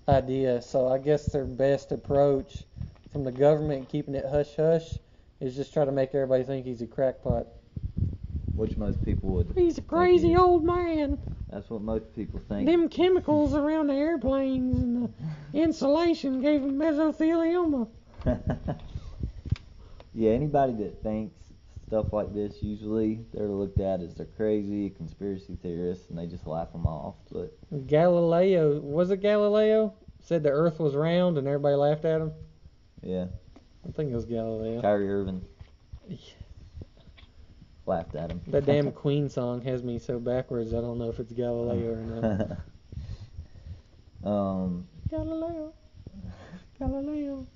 idea. 0.09 0.61
So 0.61 0.89
I 0.89 0.97
guess 0.97 1.31
their 1.31 1.45
best 1.45 1.93
approach 1.93 2.65
from 3.13 3.23
the 3.23 3.31
government 3.31 3.87
keeping 3.87 4.15
it 4.15 4.25
hush 4.29 4.55
hush 4.57 4.97
is 5.41 5.55
just 5.55 5.73
try 5.73 5.83
to 5.83 5.91
make 5.91 6.13
everybody 6.13 6.43
think 6.43 6.65
he's 6.65 6.81
a 6.81 6.87
crackpot. 6.87 7.47
Which 8.55 8.77
most 8.77 9.03
people 9.03 9.29
would. 9.31 9.51
He's 9.55 9.73
a 9.73 9.81
think 9.81 9.87
crazy 9.87 10.29
he- 10.29 10.37
old 10.37 10.63
man. 10.63 11.17
That's 11.49 11.69
what 11.69 11.81
most 11.81 12.15
people 12.15 12.39
think. 12.39 12.65
Them 12.65 12.87
chemicals 12.87 13.53
around 13.53 13.87
the 13.87 13.93
airplanes 13.93 14.77
and 14.77 15.13
the 15.51 15.59
insulation 15.59 16.41
gave 16.41 16.61
him 16.61 16.77
mesothelioma. 16.77 17.89
yeah, 20.13 20.31
anybody 20.31 20.73
that 20.73 21.03
thinks 21.03 21.35
stuff 21.85 22.13
like 22.13 22.33
this, 22.33 22.61
usually 22.61 23.25
they're 23.33 23.49
looked 23.49 23.81
at 23.81 23.99
as 23.99 24.15
they're 24.15 24.25
crazy, 24.25 24.89
conspiracy 24.91 25.57
theorists, 25.61 26.09
and 26.09 26.17
they 26.17 26.25
just 26.25 26.47
laugh 26.47 26.71
them 26.71 26.85
off. 26.85 27.15
But 27.29 27.53
Galileo, 27.87 28.79
was 28.79 29.11
it 29.11 29.21
Galileo? 29.21 29.93
Said 30.21 30.43
the 30.43 30.51
earth 30.51 30.79
was 30.79 30.95
round 30.95 31.37
and 31.37 31.47
everybody 31.47 31.75
laughed 31.75 32.05
at 32.05 32.21
him? 32.21 32.31
yeah, 33.01 33.25
I 33.87 33.91
think 33.91 34.11
it 34.11 34.15
was 34.15 34.25
Galileo. 34.25 34.81
Kyrie 34.81 35.09
Irving 35.09 35.43
laughed 37.85 38.15
at 38.15 38.31
him. 38.31 38.41
That 38.47 38.65
damn 38.65 38.91
Queen 38.91 39.29
song 39.29 39.61
has 39.61 39.83
me 39.83 39.99
so 39.99 40.19
backwards 40.19 40.73
I 40.73 40.81
don't 40.81 40.97
know 40.97 41.09
if 41.09 41.19
it's 41.19 41.33
Galileo 41.33 41.93
or 41.93 42.57
not. 44.23 44.29
um, 44.29 44.87
Galileo. 45.09 45.73
Galileo. 46.77 47.47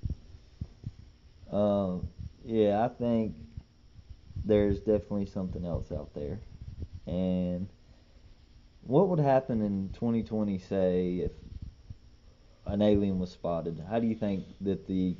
um, 1.50 2.06
yeah, 2.44 2.84
I 2.84 2.88
think 2.88 3.34
there's 4.44 4.78
definitely 4.78 5.26
something 5.26 5.64
else 5.64 5.90
out 5.90 6.14
there. 6.14 6.40
And 7.06 7.68
what 8.82 9.08
would 9.08 9.18
happen 9.18 9.62
in 9.62 9.90
2020, 9.94 10.58
say, 10.58 11.16
if 11.24 11.32
an 12.66 12.82
alien 12.82 13.18
was 13.18 13.30
spotted? 13.30 13.82
How 13.88 13.98
do 13.98 14.06
you 14.06 14.14
think 14.14 14.44
that 14.60 14.86
the 14.86 15.16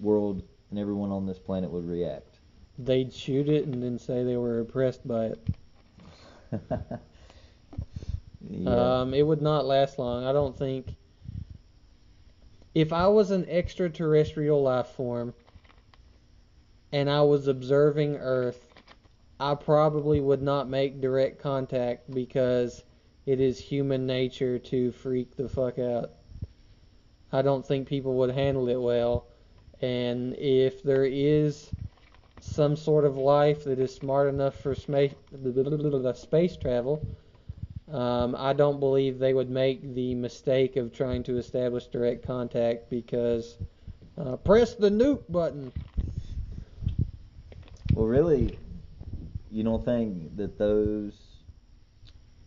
world 0.00 0.42
and 0.70 0.78
everyone 0.78 1.10
on 1.10 1.26
this 1.26 1.38
planet 1.38 1.70
would 1.70 1.88
react? 1.88 2.38
They'd 2.78 3.12
shoot 3.12 3.48
it 3.48 3.64
and 3.66 3.82
then 3.82 3.98
say 3.98 4.22
they 4.22 4.36
were 4.36 4.60
oppressed 4.60 5.06
by 5.06 5.26
it. 5.26 5.48
yeah. 8.50 9.00
Um, 9.00 9.14
it 9.14 9.22
would 9.22 9.42
not 9.42 9.64
last 9.64 9.98
long. 9.98 10.24
I 10.24 10.32
don't 10.32 10.56
think. 10.56 10.94
If 12.74 12.92
I 12.92 13.08
was 13.08 13.30
an 13.30 13.48
extraterrestrial 13.48 14.62
life 14.62 14.88
form 14.88 15.32
and 16.92 17.08
I 17.08 17.22
was 17.22 17.48
observing 17.48 18.16
Earth, 18.16 18.74
I 19.40 19.54
probably 19.54 20.20
would 20.20 20.42
not 20.42 20.68
make 20.68 21.00
direct 21.00 21.40
contact 21.40 22.10
because 22.10 22.84
it 23.24 23.40
is 23.40 23.58
human 23.58 24.06
nature 24.06 24.58
to 24.58 24.92
freak 24.92 25.36
the 25.36 25.48
fuck 25.48 25.78
out. 25.78 26.12
I 27.32 27.42
don't 27.42 27.66
think 27.66 27.88
people 27.88 28.14
would 28.14 28.30
handle 28.30 28.68
it 28.68 28.80
well. 28.80 29.26
And 29.82 30.34
if 30.38 30.82
there 30.82 31.04
is 31.04 31.70
some 32.40 32.76
sort 32.76 33.04
of 33.04 33.16
life 33.16 33.64
that 33.64 33.78
is 33.78 33.94
smart 33.94 34.28
enough 34.28 34.54
for 34.54 34.74
space, 34.74 35.14
travel, 36.56 37.06
um, 37.92 38.34
I 38.38 38.52
don't 38.52 38.80
believe 38.80 39.18
they 39.18 39.34
would 39.34 39.50
make 39.50 39.94
the 39.94 40.14
mistake 40.14 40.76
of 40.76 40.92
trying 40.92 41.22
to 41.24 41.38
establish 41.38 41.86
direct 41.86 42.26
contact 42.26 42.90
because 42.90 43.58
uh, 44.18 44.36
press 44.36 44.74
the 44.74 44.90
nuke 44.90 45.22
button. 45.28 45.72
Well, 47.94 48.06
really, 48.06 48.58
you 49.50 49.62
don't 49.62 49.84
think 49.84 50.36
that 50.36 50.58
those, 50.58 51.14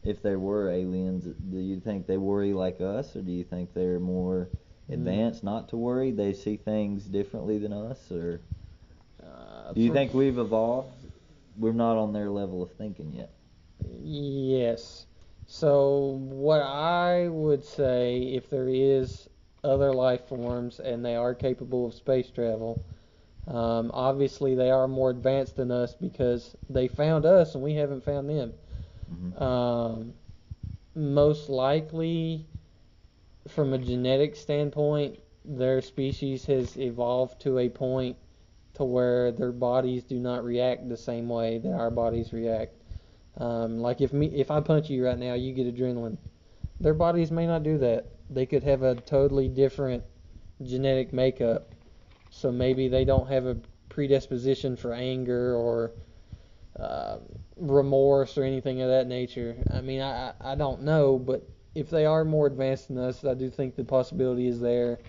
if 0.04 0.22
there 0.22 0.40
were 0.40 0.70
aliens, 0.70 1.26
do 1.26 1.58
you 1.58 1.80
think 1.80 2.06
they 2.06 2.18
worry 2.18 2.54
like 2.54 2.82
us, 2.82 3.16
or 3.16 3.22
do 3.22 3.32
you 3.32 3.44
think 3.44 3.74
they're 3.74 4.00
more. 4.00 4.50
Advanced, 4.90 5.44
not 5.44 5.70
to 5.70 5.78
worry? 5.78 6.12
They 6.12 6.34
see 6.34 6.58
things 6.58 7.06
differently 7.06 7.58
than 7.58 7.74
us, 7.74 8.12
or 8.12 8.42
Uh, 9.24 9.74
do 9.74 9.82
you 9.82 9.92
think 9.94 10.14
we've 10.14 10.38
evolved? 10.38 10.90
We're 11.58 11.74
not 11.74 11.98
on 11.98 12.14
their 12.14 12.30
level 12.30 12.62
of 12.64 12.72
thinking 12.72 13.14
yet. 13.14 13.30
Yes. 14.04 15.06
So 15.46 16.20
what 16.30 16.62
I 16.62 17.28
would 17.28 17.64
say, 17.64 18.22
if 18.34 18.50
there 18.50 18.68
is 18.70 19.30
other 19.64 19.94
life 19.94 20.28
forms 20.28 20.80
and 20.80 21.04
they 21.04 21.16
are 21.16 21.34
capable 21.34 21.86
of 21.88 21.94
space 21.94 22.30
travel, 22.30 22.84
um, 23.48 23.92
obviously 23.94 24.56
they 24.56 24.72
are 24.72 24.88
more 24.88 25.10
advanced 25.10 25.56
than 25.58 25.72
us 25.72 25.96
because 25.96 26.56
they 26.70 26.88
found 26.88 27.26
us 27.26 27.56
and 27.56 27.64
we 27.64 27.74
haven't 27.74 28.04
found 28.04 28.30
them. 28.30 28.54
Mhm. 29.12 29.42
Um, 29.42 30.14
most 30.96 31.50
likely, 31.50 32.48
from 33.50 33.74
a 33.74 33.78
genetic 33.78 34.36
standpoint, 34.36 35.20
their 35.44 35.82
species 35.82 36.46
has 36.46 36.78
evolved 36.78 37.42
to 37.42 37.58
a 37.58 37.70
point 37.70 38.18
to 38.76 38.84
where 38.84 39.32
their 39.32 39.52
bodies 39.52 40.04
do 40.04 40.20
not 40.20 40.44
react 40.44 40.88
the 40.88 40.98
same 40.98 41.28
way 41.28 41.58
that 41.58 41.74
our 41.74 41.92
bodies 41.92 42.32
react. 42.32 42.74
Um, 43.38 43.80
like 43.80 44.02
if 44.02 44.14
me, 44.14 44.28
if 44.28 44.52
I 44.52 44.62
punch 44.62 44.90
you 44.90 45.06
right 45.06 45.18
now, 45.18 45.34
you 45.34 45.54
get 45.54 45.74
adrenaline. 45.74 46.18
Their 46.80 46.94
bodies 46.94 47.32
may 47.32 47.48
not 47.48 47.64
do 47.64 47.78
that. 47.80 48.08
They 48.30 48.46
could 48.46 48.64
have 48.64 48.84
a 48.84 48.96
totally 48.96 49.48
different 49.48 50.04
genetic 50.64 51.14
makeup. 51.14 51.74
So 52.30 52.52
maybe 52.52 52.88
they 52.88 53.06
don't 53.06 53.28
have 53.28 53.46
a 53.46 53.58
predisposition 53.90 54.76
for 54.76 54.94
anger 54.94 55.56
or 55.56 55.94
uh, 56.80 57.18
remorse 57.58 58.38
or 58.38 58.44
anything 58.44 58.82
of 58.82 58.90
that 58.90 59.08
nature. 59.08 59.58
I 59.74 59.82
mean, 59.82 60.02
I, 60.02 60.30
I 60.30 60.52
I 60.52 60.56
don't 60.56 60.84
know, 60.84 61.18
but 61.18 61.48
if 61.76 61.90
they 61.90 62.06
are 62.06 62.24
more 62.26 62.48
advanced 62.48 62.88
than 62.88 62.98
us, 62.98 63.24
I 63.24 63.34
do 63.34 63.50
think 63.50 63.76
the 63.76 63.84
possibility 63.84 64.48
is 64.48 64.60
there 64.60 65.00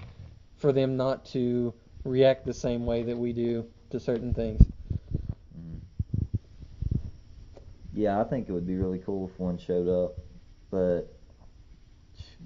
for 0.57 0.73
them 0.73 0.97
not 0.97 1.25
to 1.27 1.75
react 2.05 2.47
the 2.47 2.55
same 2.55 2.87
way 2.87 3.03
that 3.05 3.17
we 3.17 3.33
do 3.33 3.67
to 3.91 3.99
certain 4.01 4.33
things. 4.35 4.71
Mhm. 5.57 5.81
Yeah, 7.93 8.21
I 8.21 8.25
think 8.25 8.49
it 8.49 8.53
would 8.53 8.67
be 8.67 8.77
really 8.77 8.99
cool 8.99 9.29
if 9.29 9.39
one 9.39 9.59
showed 9.59 9.89
up, 9.89 10.17
but 10.71 11.13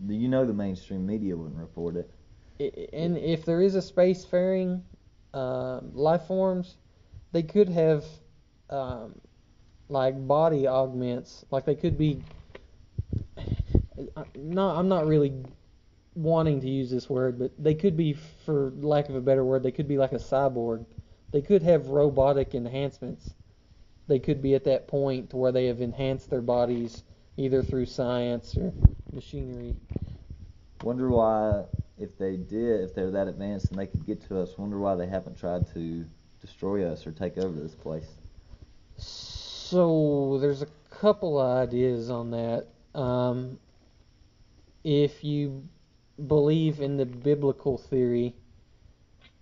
you 0.09 0.28
know 0.28 0.44
the 0.44 0.52
mainstream 0.52 1.06
media 1.06 1.37
wouldn't 1.37 1.59
report 1.59 1.97
it. 1.97 2.11
And 2.92 3.16
if 3.16 3.44
there 3.44 3.61
is 3.61 3.75
a 3.75 3.80
spacefaring 3.80 4.83
um, 5.35 5.90
life 5.94 6.23
forms, 6.26 6.76
they 7.33 7.42
could 7.42 7.68
have 7.68 8.04
um, 8.71 9.21
like 9.88 10.26
body 10.26 10.66
augments. 10.66 11.44
Like 11.50 11.64
they 11.64 11.75
could 11.75 11.99
be. 11.99 12.25
No, 14.36 14.68
I'm 14.68 14.88
not 14.88 15.06
really 15.06 15.32
wanting 16.14 16.60
to 16.60 16.68
use 16.68 16.90
this 16.90 17.08
word, 17.08 17.38
but 17.38 17.52
they 17.58 17.74
could 17.74 17.96
be, 17.96 18.12
for 18.44 18.72
lack 18.76 19.08
of 19.08 19.14
a 19.14 19.20
better 19.20 19.44
word, 19.44 19.62
they 19.62 19.72
could 19.72 19.88
be 19.88 19.98
like 19.98 20.12
a 20.12 20.16
cyborg. 20.18 20.84
They 21.32 21.42
could 21.42 21.62
have 21.62 21.88
robotic 21.88 22.54
enhancements. 22.54 23.34
They 24.06 24.18
could 24.18 24.42
be 24.42 24.54
at 24.54 24.64
that 24.64 24.86
point 24.86 25.32
where 25.32 25.52
they 25.52 25.66
have 25.66 25.80
enhanced 25.80 26.30
their 26.30 26.42
bodies 26.42 27.02
either 27.36 27.62
through 27.62 27.86
science 27.86 28.56
or 28.56 28.72
machinery. 29.12 29.74
Wonder 30.82 31.08
why, 31.08 31.64
if 31.98 32.16
they 32.18 32.36
did, 32.36 32.82
if 32.82 32.94
they're 32.94 33.10
that 33.10 33.28
advanced 33.28 33.70
and 33.70 33.78
they 33.78 33.86
could 33.86 34.06
get 34.06 34.20
to 34.28 34.40
us, 34.40 34.58
wonder 34.58 34.78
why 34.78 34.94
they 34.94 35.06
haven't 35.06 35.38
tried 35.38 35.66
to 35.74 36.04
destroy 36.40 36.86
us 36.86 37.06
or 37.06 37.12
take 37.12 37.38
over 37.38 37.58
this 37.58 37.74
place. 37.74 38.08
So 38.98 40.38
there's 40.40 40.62
a 40.62 40.68
couple 40.90 41.40
of 41.40 41.68
ideas 41.68 42.10
on 42.10 42.30
that. 42.32 42.66
um, 42.94 43.58
if 44.84 45.24
you 45.24 45.66
believe 46.28 46.80
in 46.80 46.96
the 46.96 47.06
biblical 47.06 47.78
theory, 47.78 48.34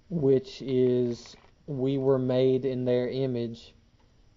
which 0.09 0.63
is 0.63 1.37
we 1.67 1.99
were 1.99 2.19
made 2.19 2.65
in 2.65 2.85
their 2.85 3.09
image, 3.09 3.75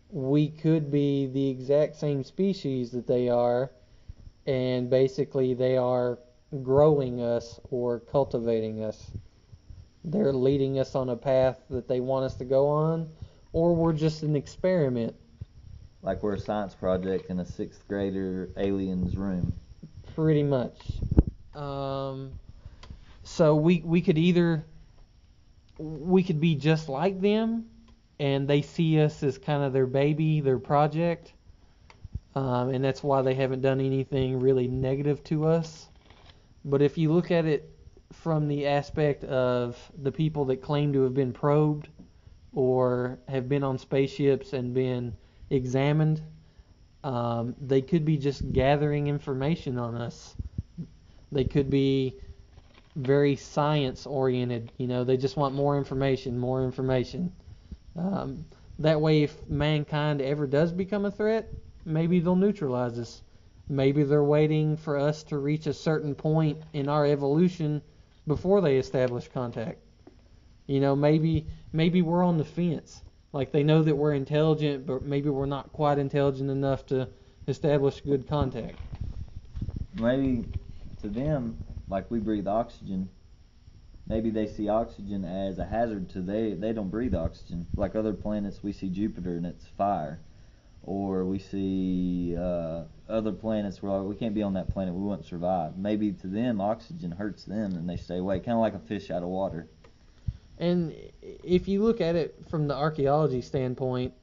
we 0.09 0.49
could 0.49 0.91
be 0.91 1.27
the 1.27 1.49
exact 1.49 1.95
same 1.95 2.23
species 2.23 2.91
that 2.91 3.07
they 3.07 3.29
are, 3.29 3.71
and 4.45 4.89
basically 4.89 5.53
they 5.53 5.77
are 5.77 6.19
growing 6.63 7.21
us 7.21 7.59
or 7.69 7.99
cultivating 7.99 8.83
us. 8.83 9.11
They're 10.03 10.33
leading 10.33 10.79
us 10.79 10.95
on 10.95 11.09
a 11.09 11.15
path 11.15 11.59
that 11.69 11.87
they 11.87 11.99
want 11.99 12.25
us 12.25 12.35
to 12.35 12.45
go 12.45 12.67
on, 12.67 13.09
or 13.53 13.75
we're 13.75 13.93
just 13.93 14.23
an 14.23 14.35
experiment. 14.35 15.15
Like 16.01 16.21
we're 16.21 16.35
a 16.35 16.39
science 16.39 16.75
project 16.75 17.29
in 17.29 17.39
a 17.39 17.45
sixth 17.45 17.87
grader 17.87 18.49
alien's 18.57 19.17
room. 19.17 19.53
Pretty 20.15 20.43
much. 20.43 20.79
Um, 21.53 22.31
so 23.23 23.55
we 23.55 23.81
we 23.85 24.01
could 24.01 24.17
either 24.17 24.65
we 25.77 26.23
could 26.23 26.39
be 26.39 26.55
just 26.55 26.89
like 26.89 27.19
them, 27.19 27.65
and 28.19 28.47
they 28.47 28.61
see 28.61 29.01
us 29.01 29.21
as 29.23 29.37
kind 29.37 29.63
of 29.63 29.73
their 29.73 29.85
baby, 29.85 30.39
their 30.39 30.57
project, 30.57 31.33
um, 32.33 32.69
and 32.69 32.83
that's 32.83 33.03
why 33.03 33.21
they 33.21 33.33
haven't 33.33 33.61
done 33.61 33.81
anything 33.81 34.39
really 34.39 34.67
negative 34.67 35.23
to 35.25 35.45
us. 35.45 35.89
But 36.63 36.81
if 36.81 36.97
you 36.97 37.11
look 37.11 37.29
at 37.29 37.45
it 37.45 37.69
from 38.11 38.47
the 38.47 38.67
aspect 38.67 39.23
of 39.25 39.77
the 40.01 40.11
people 40.11 40.45
that 40.45 40.61
claim 40.61 40.93
to 40.93 41.03
have 41.03 41.13
been 41.13 41.33
probed 41.33 41.89
or 42.53 43.19
have 43.27 43.49
been 43.49 43.63
on 43.63 43.77
spaceships 43.77 44.53
and 44.53 44.73
been 44.73 45.15
examined, 45.49 46.21
um, 47.05 47.55
they 47.61 47.83
could 47.83 48.03
be 48.03 48.17
just 48.17 48.51
gathering 48.51 49.05
information 49.05 49.77
on 49.77 49.95
us. 49.95 50.35
They 51.31 51.45
could 51.45 51.69
be 51.69 52.19
very 52.95 53.35
science 53.35 54.07
oriented. 54.07 54.71
You 54.79 54.87
know, 54.87 55.03
they 55.03 55.15
just 55.15 55.37
want 55.37 55.53
more 55.53 55.77
information, 55.77 56.39
more 56.39 56.63
information. 56.65 57.31
Um, 57.95 58.45
that 58.79 58.99
way, 58.99 59.21
if 59.21 59.47
mankind 59.47 60.19
ever 60.19 60.47
does 60.47 60.71
become 60.71 61.05
a 61.05 61.11
threat, 61.11 61.47
maybe 61.85 62.19
they'll 62.19 62.35
neutralize 62.35 62.97
us. 62.97 63.21
Maybe 63.69 64.01
they're 64.01 64.23
waiting 64.23 64.75
for 64.75 64.97
us 64.97 65.21
to 65.25 65.37
reach 65.37 65.67
a 65.67 65.73
certain 65.73 66.15
point 66.15 66.57
in 66.73 66.89
our 66.89 67.05
evolution 67.05 67.83
before 68.25 68.61
they 68.61 68.77
establish 68.77 69.27
contact. 69.27 69.77
You 70.65 70.79
know, 70.79 70.95
maybe 70.95 71.45
maybe 71.71 72.01
we're 72.01 72.23
on 72.23 72.39
the 72.39 72.45
fence. 72.45 73.03
Like 73.35 73.51
they 73.51 73.63
know 73.63 73.83
that 73.83 73.93
we're 73.93 74.13
intelligent, 74.13 74.87
but 74.87 75.03
maybe 75.03 75.27
we're 75.27 75.45
not 75.45 75.73
quite 75.73 75.97
intelligent 75.97 76.49
enough 76.49 76.85
to 76.85 77.09
establish 77.49 77.99
good 77.99 78.29
contact. 78.29 78.77
Maybe 79.93 80.45
to 81.01 81.09
them, 81.09 81.59
like 81.89 82.09
we 82.09 82.19
breathe 82.19 82.47
oxygen, 82.47 83.09
maybe 84.07 84.29
they 84.29 84.47
see 84.47 84.69
oxygen 84.69 85.25
as 85.25 85.59
a 85.59 85.65
hazard 85.65 86.07
to 86.11 86.21
they 86.21 86.53
they 86.53 86.71
don't 86.71 86.89
breathe 86.89 87.13
oxygen. 87.13 87.67
Like 87.75 87.93
other 87.93 88.13
planets, 88.13 88.63
we 88.63 88.71
see 88.71 88.87
Jupiter 88.87 89.35
and 89.35 89.45
it's 89.45 89.67
fire, 89.77 90.21
or 90.81 91.25
we 91.25 91.39
see 91.39 92.37
uh, 92.37 92.83
other 93.09 93.33
planets 93.33 93.83
where 93.83 94.01
we 94.03 94.15
can't 94.15 94.33
be 94.33 94.43
on 94.43 94.53
that 94.53 94.69
planet, 94.69 94.93
we 94.93 95.01
wouldn't 95.01 95.25
survive. 95.25 95.77
Maybe 95.77 96.13
to 96.13 96.27
them, 96.27 96.61
oxygen 96.61 97.11
hurts 97.11 97.43
them 97.43 97.75
and 97.75 97.89
they 97.89 97.97
stay 97.97 98.19
away, 98.19 98.39
kind 98.39 98.55
of 98.55 98.61
like 98.61 98.75
a 98.75 98.79
fish 98.87 99.11
out 99.11 99.23
of 99.23 99.27
water. 99.27 99.67
And 100.57 100.95
if 101.21 101.67
you 101.67 101.83
look 101.83 102.01
at 102.01 102.15
it 102.15 102.35
from 102.49 102.67
the 102.67 102.75
archaeology 102.75 103.41
standpoint, 103.41 104.13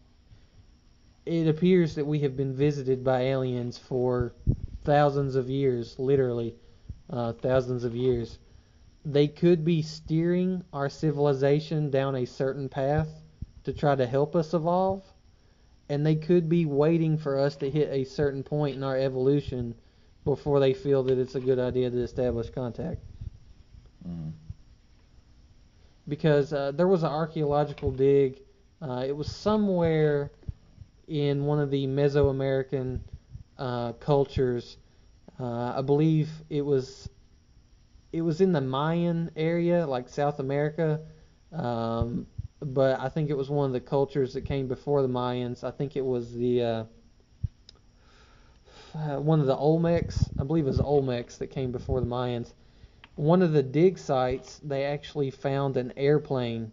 it 1.26 1.46
appears 1.46 1.94
that 1.94 2.06
we 2.06 2.20
have 2.20 2.36
been 2.36 2.54
visited 2.54 3.04
by 3.04 3.22
aliens 3.22 3.78
for 3.78 4.34
thousands 4.84 5.36
of 5.36 5.48
years, 5.48 5.98
literally 5.98 6.56
uh, 7.10 7.32
thousands 7.34 7.84
of 7.84 7.94
years. 7.94 8.38
They 9.04 9.28
could 9.28 9.64
be 9.64 9.82
steering 9.82 10.64
our 10.72 10.88
civilization 10.88 11.90
down 11.90 12.16
a 12.16 12.24
certain 12.24 12.68
path 12.68 13.09
to 13.64 13.72
try 13.72 13.94
to 13.94 14.07
help 14.07 14.35
us 14.35 14.54
evolve, 14.54 15.04
and 15.88 16.04
they 16.04 16.16
could 16.16 16.48
be 16.48 16.66
waiting 16.66 17.18
for 17.18 17.38
us 17.38 17.57
to 17.57 17.70
hit 17.70 17.88
a 17.90 18.04
certain 18.04 18.42
point 18.42 18.76
in 18.76 18.83
our 18.83 18.96
evolution 18.96 19.74
before 20.24 20.61
they 20.61 20.72
feel 20.72 21.02
that 21.04 21.18
it's 21.18 21.35
a 21.35 21.40
good 21.40 21.59
idea 21.59 21.90
to 21.90 21.98
establish 21.98 22.50
contact 22.50 23.00
Mm. 24.09 24.33
Because 26.12 26.53
uh, 26.53 26.70
there 26.72 26.88
was 26.88 27.05
an 27.05 27.09
archaeological 27.09 27.90
dig. 27.90 28.38
Uh, 28.83 29.03
it 29.09 29.16
was 29.16 29.35
somewhere 29.35 30.31
in 31.09 31.46
one 31.46 31.59
of 31.59 31.70
the 31.70 31.87
Mesoamerican 31.87 33.01
uh, 33.57 33.94
cultures. 33.94 34.77
Uh, 35.40 35.72
I 35.75 35.81
believe 35.81 36.29
it 36.51 36.61
was 36.61 37.09
it 38.12 38.20
was 38.20 38.42
in 38.42 38.53
the 38.53 38.61
Mayan 38.61 39.31
area, 39.37 39.87
like 39.87 40.07
South 40.11 40.38
America. 40.38 41.01
Um, 41.51 42.27
but 42.61 43.01
I 43.01 43.09
think 43.09 43.31
it 43.31 43.37
was 43.38 43.48
one 43.48 43.64
of 43.64 43.72
the 43.72 43.81
cultures 43.81 44.35
that 44.35 44.42
came 44.42 44.68
before 44.68 45.01
the 45.01 45.09
Mayans. 45.09 45.64
I 45.64 45.70
think 45.70 45.96
it 45.96 46.05
was 46.05 46.35
the 46.35 46.62
uh, 46.62 46.85
uh, 48.94 49.16
one 49.16 49.40
of 49.40 49.46
the 49.46 49.57
Olmecs. 49.57 50.29
I 50.38 50.44
believe 50.44 50.64
it 50.64 50.75
was 50.77 50.79
Olmecs 50.79 51.38
that 51.38 51.46
came 51.46 51.72
before 51.72 52.01
the 52.03 52.07
Mayans 52.07 52.53
one 53.16 53.42
of 53.42 53.53
the 53.53 53.62
dig 53.62 53.98
sites, 53.98 54.61
they 54.64 54.85
actually 54.85 55.31
found 55.31 55.77
an 55.77 55.92
airplane. 55.96 56.72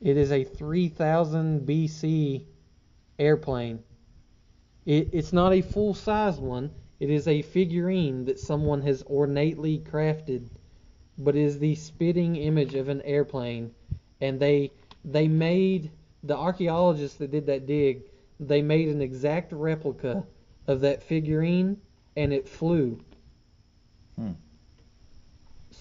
It 0.00 0.16
is 0.16 0.32
a 0.32 0.44
3000 0.44 1.66
BC 1.66 2.44
airplane. 3.18 3.82
It, 4.86 5.10
it's 5.12 5.32
not 5.32 5.52
a 5.52 5.62
full 5.62 5.94
size 5.94 6.38
one, 6.38 6.70
it 7.00 7.10
is 7.10 7.28
a 7.28 7.42
figurine 7.42 8.24
that 8.26 8.38
someone 8.38 8.82
has 8.82 9.02
ornately 9.02 9.78
crafted, 9.78 10.48
but 11.18 11.36
is 11.36 11.58
the 11.58 11.74
spitting 11.74 12.36
image 12.36 12.74
of 12.74 12.88
an 12.88 13.02
airplane. 13.02 13.74
And 14.20 14.38
they 14.38 14.70
they 15.04 15.28
made 15.28 15.90
the 16.22 16.36
archaeologists 16.36 17.18
that 17.18 17.30
did 17.30 17.46
that 17.46 17.66
dig, 17.66 18.04
they 18.40 18.62
made 18.62 18.88
an 18.88 19.02
exact 19.02 19.52
replica 19.52 20.24
of 20.66 20.80
that 20.80 21.02
figurine 21.02 21.76
and 22.16 22.32
it 22.32 22.48
flew. 22.48 22.98
Hmm. 24.16 24.32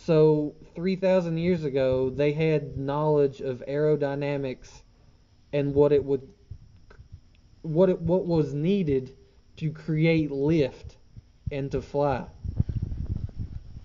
So 0.05 0.55
3,000 0.75 1.37
years 1.37 1.63
ago, 1.63 2.09
they 2.09 2.33
had 2.33 2.77
knowledge 2.77 3.39
of 3.39 3.63
aerodynamics 3.69 4.69
and 5.53 5.73
what 5.73 5.93
it 5.93 6.03
would, 6.03 6.27
what 7.61 7.89
it, 7.89 8.01
what 8.01 8.25
was 8.25 8.53
needed 8.53 9.15
to 9.57 9.71
create 9.71 10.29
lift 10.29 10.97
and 11.53 11.71
to 11.71 11.81
fly. 11.81 12.25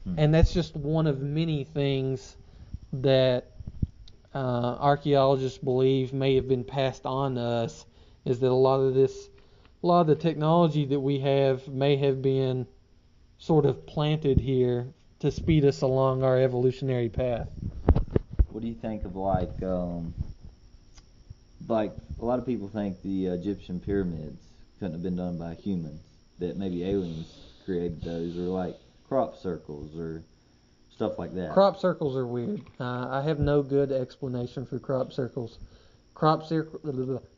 Hmm. 0.02 0.14
And 0.16 0.35
that's 0.35 0.52
just 0.52 0.74
one 0.74 1.07
of 1.07 1.20
many 1.20 1.62
things 1.62 2.37
that 2.94 3.52
uh, 4.35 4.76
archaeologists 4.81 5.59
believe 5.59 6.12
may 6.12 6.35
have 6.35 6.48
been 6.48 6.64
passed 6.64 7.07
on 7.07 7.37
to 7.37 7.40
us. 7.40 7.87
Is 8.24 8.40
that 8.40 8.50
a 8.50 8.52
lot 8.52 8.81
of 8.81 8.92
this, 8.92 9.28
a 9.85 9.87
lot 9.87 10.00
of 10.00 10.09
the 10.09 10.16
technology 10.16 10.85
that 10.87 10.98
we 10.98 11.20
have 11.20 11.68
may 11.68 11.94
have 11.96 12.20
been 12.22 12.66
sort 13.38 13.66
of 13.66 13.87
planted 13.87 14.40
here 14.40 14.92
to 15.20 15.31
speed 15.31 15.64
us 15.64 15.83
along 15.83 16.22
our 16.22 16.38
evolutionary 16.38 17.09
path. 17.09 17.48
What 18.50 18.62
do 18.62 18.68
you 18.68 18.74
think 18.74 19.04
of 19.04 19.16
like 19.16 19.62
um 19.62 20.14
like 21.66 21.92
a 22.20 22.24
lot 22.24 22.38
of 22.38 22.46
people 22.46 22.68
think 22.68 23.02
the 23.02 23.26
Egyptian 23.26 23.81
pyramids 23.81 24.40
couldn't 24.78 24.94
have 24.94 25.02
been 25.02 25.16
done 25.16 25.38
by 25.38 25.54
humans 25.54 26.00
that 26.38 26.57
maybe 26.57 26.85
aliens 26.85 27.26
created 27.64 28.02
those 28.02 28.37
or 28.37 28.42
like 28.42 28.76
crop 29.09 29.37
circles 29.37 29.96
or 29.98 30.22
stuff 30.90 31.18
like 31.18 31.35
that. 31.35 31.52
Crop 31.52 31.78
circles 31.78 32.16
are 32.16 32.26
weird. 32.26 32.61
Uh, 32.81 33.09
I 33.11 33.22
have 33.22 33.38
no 33.38 33.62
good 33.62 33.92
explanation 33.92 34.66
for 34.66 34.78
crop 34.78 35.12
circles. 35.12 35.59
Crop 36.14 36.44
cir- 36.44 36.68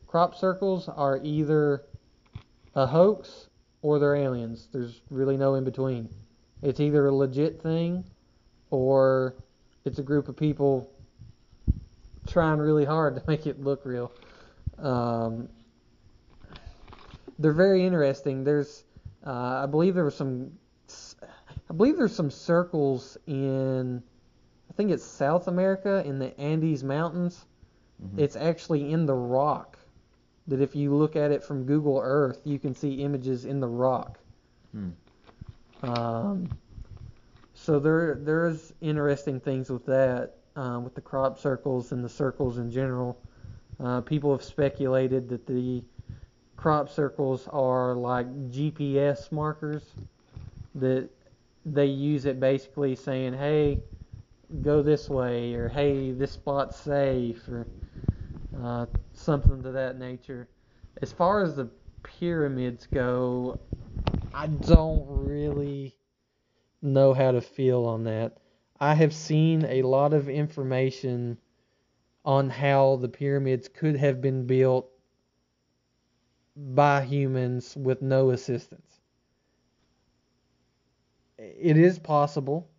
crop 0.07 0.35
circles 0.35 0.87
are 0.87 1.19
either 1.23 1.83
a 2.75 2.85
hoax 2.87 3.49
or 3.81 3.99
they're 3.99 4.15
aliens. 4.15 4.67
There's 4.71 5.01
really 5.09 5.37
no 5.37 5.55
in 5.55 5.63
between. 5.63 6.09
It's 6.61 6.79
either 6.79 7.07
a 7.07 7.13
legit 7.13 7.61
thing 7.61 8.03
or 8.69 9.35
it's 9.85 9.99
a 9.99 10.03
group 10.03 10.27
of 10.27 10.35
people 10.37 10.89
trying 12.27 12.59
really 12.59 12.85
hard 12.85 13.15
to 13.17 13.23
make 13.27 13.47
it 13.47 13.61
look 13.61 13.85
real. 13.85 14.11
Um, 14.77 15.49
they're 17.39 17.51
very 17.51 17.85
interesting. 17.85 18.43
There's, 18.43 18.83
uh, 19.25 19.63
I 19.63 19.65
believe 19.65 19.95
there 19.95 20.05
was 20.05 20.15
some, 20.15 20.51
I 21.69 21.73
believe 21.73 21.97
there's 21.97 22.15
some 22.15 22.31
circles 22.31 23.17
in, 23.25 24.03
I 24.69 24.73
think 24.73 24.91
it's 24.91 25.03
South 25.03 25.47
America 25.47 26.03
in 26.05 26.19
the 26.19 26.39
Andes 26.39 26.83
Mountains. 26.83 27.45
Mhm. 28.03 28.19
It's 28.19 28.35
actually 28.35 28.91
in 28.91 29.05
the 29.05 29.13
rock. 29.13 29.77
That 30.47 30.59
if 30.61 30.75
you 30.75 30.95
look 30.95 31.15
at 31.15 31.31
it 31.31 31.43
from 31.43 31.65
Google 31.65 31.99
Earth, 32.03 32.41
you 32.45 32.57
can 32.59 32.73
see 32.73 33.03
images 33.03 33.45
in 33.45 33.59
the 33.59 33.67
rock. 33.67 34.19
Hmm. 34.71 34.89
Um, 35.83 36.49
so 37.53 37.79
there 37.79 38.15
there's 38.21 38.73
interesting 38.81 39.39
things 39.39 39.69
with 39.69 39.85
that, 39.85 40.35
uh, 40.55 40.79
with 40.83 40.95
the 40.95 41.01
crop 41.01 41.39
circles 41.39 41.91
and 41.91 42.03
the 42.03 42.09
circles 42.09 42.57
in 42.57 42.71
general. 42.71 43.17
Uh, 43.79 44.01
people 44.01 44.31
have 44.31 44.43
speculated 44.43 45.29
that 45.29 45.47
the 45.47 45.83
crop 46.55 46.89
circles 46.89 47.47
are 47.51 47.95
like 47.95 48.27
GPS 48.51 49.31
markers 49.31 49.83
that 50.75 51.09
they 51.65 51.85
use 51.85 52.25
it 52.25 52.39
basically 52.39 52.95
saying, 52.95 53.33
hey, 53.33 53.79
go 54.61 54.81
this 54.81 55.09
way, 55.09 55.53
or 55.53 55.69
hey, 55.69 56.11
this 56.11 56.31
spot's 56.31 56.77
safe, 56.77 57.47
or 57.47 57.67
uh, 58.61 58.85
something 59.13 59.61
to 59.63 59.71
that 59.71 59.97
nature. 59.97 60.47
As 61.01 61.11
far 61.11 61.41
as 61.41 61.55
the 61.55 61.69
pyramids 62.03 62.87
go, 62.87 63.59
I 64.33 64.47
don't 64.47 65.05
really 65.07 65.95
know 66.81 67.13
how 67.13 67.31
to 67.31 67.41
feel 67.41 67.85
on 67.85 68.05
that. 68.05 68.37
I 68.79 68.95
have 68.95 69.13
seen 69.13 69.65
a 69.65 69.81
lot 69.83 70.13
of 70.13 70.29
information 70.29 71.37
on 72.25 72.49
how 72.49 72.95
the 72.97 73.09
pyramids 73.09 73.67
could 73.67 73.95
have 73.97 74.21
been 74.21 74.47
built 74.47 74.89
by 76.55 77.03
humans 77.03 77.75
with 77.75 78.01
no 78.01 78.31
assistance. 78.31 78.99
It 81.37 81.77
is 81.77 81.99
possible. 81.99 82.69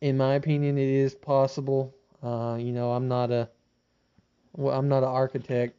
In 0.00 0.16
my 0.16 0.34
opinion, 0.34 0.78
it 0.78 0.88
is 0.88 1.14
possible. 1.14 1.94
Uh, 2.22 2.56
you 2.60 2.72
know, 2.72 2.92
I'm 2.92 3.08
not 3.08 3.30
a 3.30 3.48
well, 4.54 4.78
I'm 4.78 4.88
not 4.88 5.02
an 5.02 5.08
architect, 5.08 5.76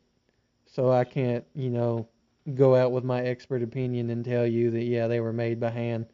so 0.65 0.91
I 0.91 1.03
can't, 1.03 1.45
you 1.53 1.69
know, 1.69 2.07
go 2.56 2.75
out 2.75 2.91
with 2.91 3.03
my 3.03 3.21
expert 3.21 3.63
opinion 3.63 4.10
and 4.10 4.25
tell 4.25 4.45
you 4.45 4.71
that 4.71 4.84
yeah, 4.84 5.08
they 5.08 5.19
were 5.19 5.34
made 5.34 5.60
by 5.60 5.69
hand. 5.69 6.08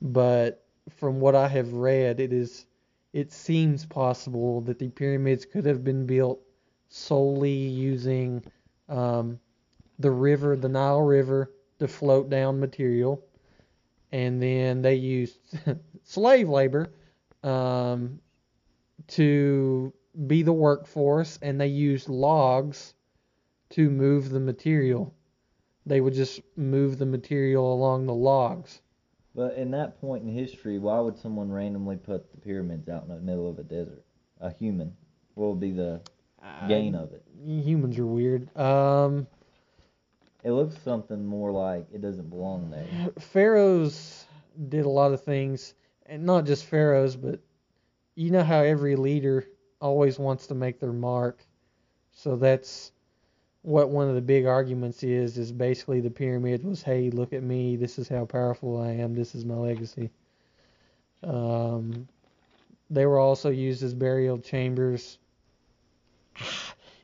But 0.00 0.64
from 0.96 1.20
what 1.20 1.34
I 1.34 1.48
have 1.48 1.72
read, 1.72 2.20
it 2.20 2.32
is 2.32 2.66
it 3.12 3.32
seems 3.32 3.84
possible 3.84 4.60
that 4.62 4.78
the 4.78 4.88
pyramids 4.88 5.44
could 5.44 5.66
have 5.66 5.84
been 5.84 6.06
built 6.06 6.40
solely 6.88 7.52
using 7.52 8.42
um, 8.88 9.38
the 9.98 10.10
river, 10.10 10.56
the 10.56 10.68
Nile 10.68 11.02
River, 11.02 11.52
to 11.78 11.88
float 11.88 12.30
down 12.30 12.60
material, 12.60 13.24
and 14.12 14.42
then 14.42 14.82
they 14.82 14.94
used 14.94 15.38
slave 16.04 16.48
labor 16.48 16.92
um, 17.42 18.20
to 19.08 19.92
be 20.26 20.42
the 20.42 20.52
workforce, 20.52 21.38
and 21.42 21.60
they 21.60 21.66
used 21.66 22.08
logs 22.08 22.94
to 23.70 23.90
move 23.90 24.30
the 24.30 24.40
material. 24.40 25.14
They 25.86 26.00
would 26.00 26.14
just 26.14 26.40
move 26.56 26.98
the 26.98 27.06
material 27.06 27.72
along 27.72 28.06
the 28.06 28.14
logs. 28.14 28.80
But 29.34 29.54
in 29.54 29.70
that 29.72 30.00
point 30.00 30.22
in 30.24 30.28
history, 30.28 30.78
why 30.78 31.00
would 31.00 31.16
someone 31.16 31.50
randomly 31.50 31.96
put 31.96 32.30
the 32.30 32.38
pyramids 32.38 32.88
out 32.88 33.02
in 33.02 33.08
the 33.08 33.18
middle 33.18 33.48
of 33.48 33.58
a 33.58 33.62
desert? 33.62 34.04
A 34.40 34.52
human. 34.52 34.94
What 35.34 35.48
would 35.48 35.60
be 35.60 35.72
the 35.72 36.00
gain 36.68 36.94
of 36.94 37.12
it? 37.12 37.24
Humans 37.44 37.98
are 37.98 38.06
weird. 38.06 38.54
Um, 38.56 39.26
It 40.44 40.52
looks 40.52 40.76
something 40.82 41.24
more 41.24 41.50
like 41.52 41.86
it 41.92 42.00
doesn't 42.02 42.28
belong 42.28 42.70
there. 42.70 43.10
pharaohs 43.18 44.26
did 44.68 44.84
a 44.84 44.88
lot 44.88 45.12
of 45.12 45.22
things, 45.22 45.74
and 46.06 46.24
not 46.26 46.44
just 46.44 46.66
pharaohs, 46.66 47.16
but 47.16 47.40
you 48.16 48.30
know 48.30 48.42
how 48.42 48.60
every 48.60 48.96
leader 48.96 49.46
always 49.80 50.18
wants 50.18 50.46
to 50.48 50.54
make 50.54 50.78
their 50.78 50.92
mark. 50.92 51.46
So 52.12 52.36
that's 52.36 52.92
what 53.62 53.90
one 53.90 54.08
of 54.08 54.14
the 54.14 54.20
big 54.20 54.44
arguments 54.44 55.02
is. 55.02 55.38
Is 55.38 55.52
basically 55.52 56.00
the 56.00 56.10
pyramid 56.10 56.64
was, 56.64 56.82
hey, 56.82 57.10
look 57.10 57.32
at 57.32 57.42
me. 57.42 57.76
This 57.76 57.98
is 57.98 58.08
how 58.08 58.24
powerful 58.24 58.80
I 58.80 58.90
am. 58.90 59.14
This 59.14 59.34
is 59.34 59.44
my 59.44 59.54
legacy. 59.54 60.10
Um, 61.22 62.08
they 62.90 63.06
were 63.06 63.18
also 63.18 63.50
used 63.50 63.82
as 63.82 63.94
burial 63.94 64.38
chambers. 64.38 65.18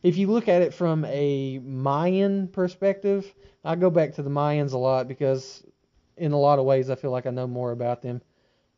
If 0.03 0.16
you 0.16 0.29
look 0.29 0.49
at 0.49 0.62
it 0.62 0.75
from 0.75 1.05
a 1.07 1.59
Mayan 1.59 2.49
perspective, 2.49 3.35
I 3.64 3.75
go 3.75 3.90
back 3.90 4.14
to 4.14 4.23
the 4.23 4.31
Mayans 4.31 4.73
a 4.73 4.79
lot 4.79 5.09
because 5.09 5.64
in 6.16 6.33
a 6.33 6.38
lot 6.38 6.59
of 6.59 6.64
ways 6.64 6.90
I 6.90 6.94
feel 6.94 7.11
like 7.11 7.27
I 7.27 7.31
know 7.31 7.47
more 7.47 7.73
about 7.73 8.03
them. 8.03 8.21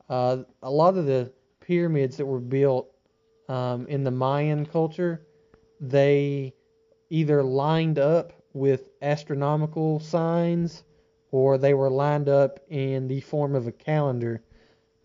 Uh, 0.09 0.45
a 0.62 0.71
lot 0.71 0.97
of 0.97 1.07
the 1.07 1.33
pyramids 1.61 2.16
that 2.16 2.27
were 2.27 2.40
built 2.40 2.90
um, 3.49 3.87
in 3.87 4.03
the 4.03 4.11
Mayan 4.11 4.64
culture, 4.66 5.27
they 5.81 6.55
either 7.11 7.42
lined 7.42 7.99
up 7.99 8.33
with 8.53 8.88
astronomical 9.03 10.01
signs 10.01 10.85
or 11.33 11.59
they 11.59 11.75
were 11.75 11.90
lined 11.90 12.29
up 12.29 12.61
in 12.68 13.09
the 13.09 13.20
form 13.20 13.55
of 13.55 13.66
a 13.66 13.73
calendar. 13.73 14.42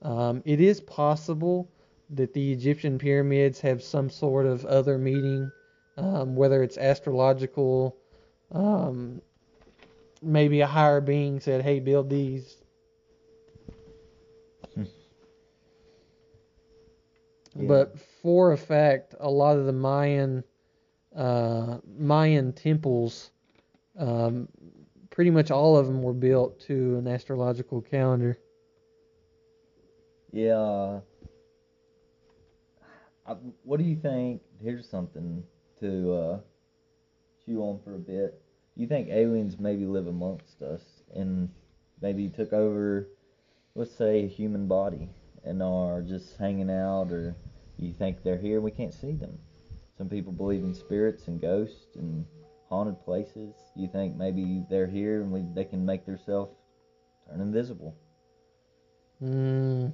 Um, 0.02 0.42
it 0.46 0.62
is 0.62 0.82
possible 0.82 1.70
that 2.12 2.34
the 2.34 2.54
Egyptian 2.54 2.98
pyramids 2.98 3.60
have 3.62 3.84
some 3.84 4.10
sort 4.10 4.46
of 4.46 4.66
other 4.66 4.98
meaning, 4.98 5.52
um, 5.98 6.36
whether 6.36 6.62
it's 6.64 6.78
astrological, 6.78 7.98
um, 8.52 9.22
maybe 10.22 10.62
a 10.62 10.68
higher 10.68 11.02
being 11.02 11.40
said, 11.40 11.62
"Hey, 11.62 11.80
build 11.80 12.10
these." 12.10 12.58
Yeah. 17.58 17.68
But 17.68 17.98
for 18.22 18.52
a 18.52 18.58
fact, 18.58 19.16
a 19.20 19.32
lot 19.32 19.58
of 19.58 19.66
the 19.66 19.72
Mayan 19.72 20.44
uh, 21.16 21.78
Mayan 21.98 22.54
temples, 22.54 23.32
um, 23.98 24.48
pretty 25.10 25.32
much 25.32 25.52
all 25.52 25.78
of 25.78 25.88
them 25.88 26.02
were 26.02 26.14
built 26.14 26.60
to 26.62 26.98
an 26.98 27.08
astrological 27.08 27.82
calendar. 27.82 28.38
Yeah. 30.32 30.58
uh, 30.58 31.00
I, 33.26 33.34
what 33.64 33.78
do 33.78 33.86
you 33.86 33.96
think? 33.96 34.42
Here's 34.62 34.88
something 34.88 35.44
to 35.80 36.14
uh, 36.14 36.40
chew 37.46 37.62
on 37.62 37.80
for 37.84 37.96
a 37.96 38.00
bit. 38.00 38.42
You 38.76 38.88
think 38.88 39.10
aliens 39.10 39.58
maybe 39.58 39.86
live 39.86 40.08
amongst 40.08 40.62
us 40.62 40.82
and 41.16 41.50
maybe 42.02 42.28
took 42.28 42.52
over, 42.52 43.08
let's 43.74 43.96
say, 43.96 44.26
a 44.26 44.28
human 44.28 44.68
body 44.68 45.10
and 45.46 45.64
are 45.64 46.02
just 46.02 46.38
hanging 46.38 46.70
out, 46.70 47.12
or 47.12 47.36
you 47.78 47.94
think 47.94 48.24
they're 48.24 48.38
here 48.38 48.56
and 48.56 48.64
we 48.64 48.72
can't 48.72 48.94
see 48.94 49.14
them? 49.14 49.38
Some 49.98 50.10
people 50.10 50.34
believe 50.34 50.64
in 50.64 50.74
spirits 50.74 51.28
and 51.28 51.40
ghosts 51.40 51.96
and 51.96 52.26
haunted 52.70 53.04
places. 53.04 53.54
You 53.76 53.88
think 53.88 54.16
maybe 54.16 54.66
they're 54.70 54.88
here 54.88 55.22
and 55.22 55.32
we, 55.32 55.46
they 55.54 55.64
can 55.64 55.86
make 55.86 56.06
themselves 56.06 56.56
turn 57.28 57.42
invisible? 57.42 57.96
Hmm. 59.20 59.88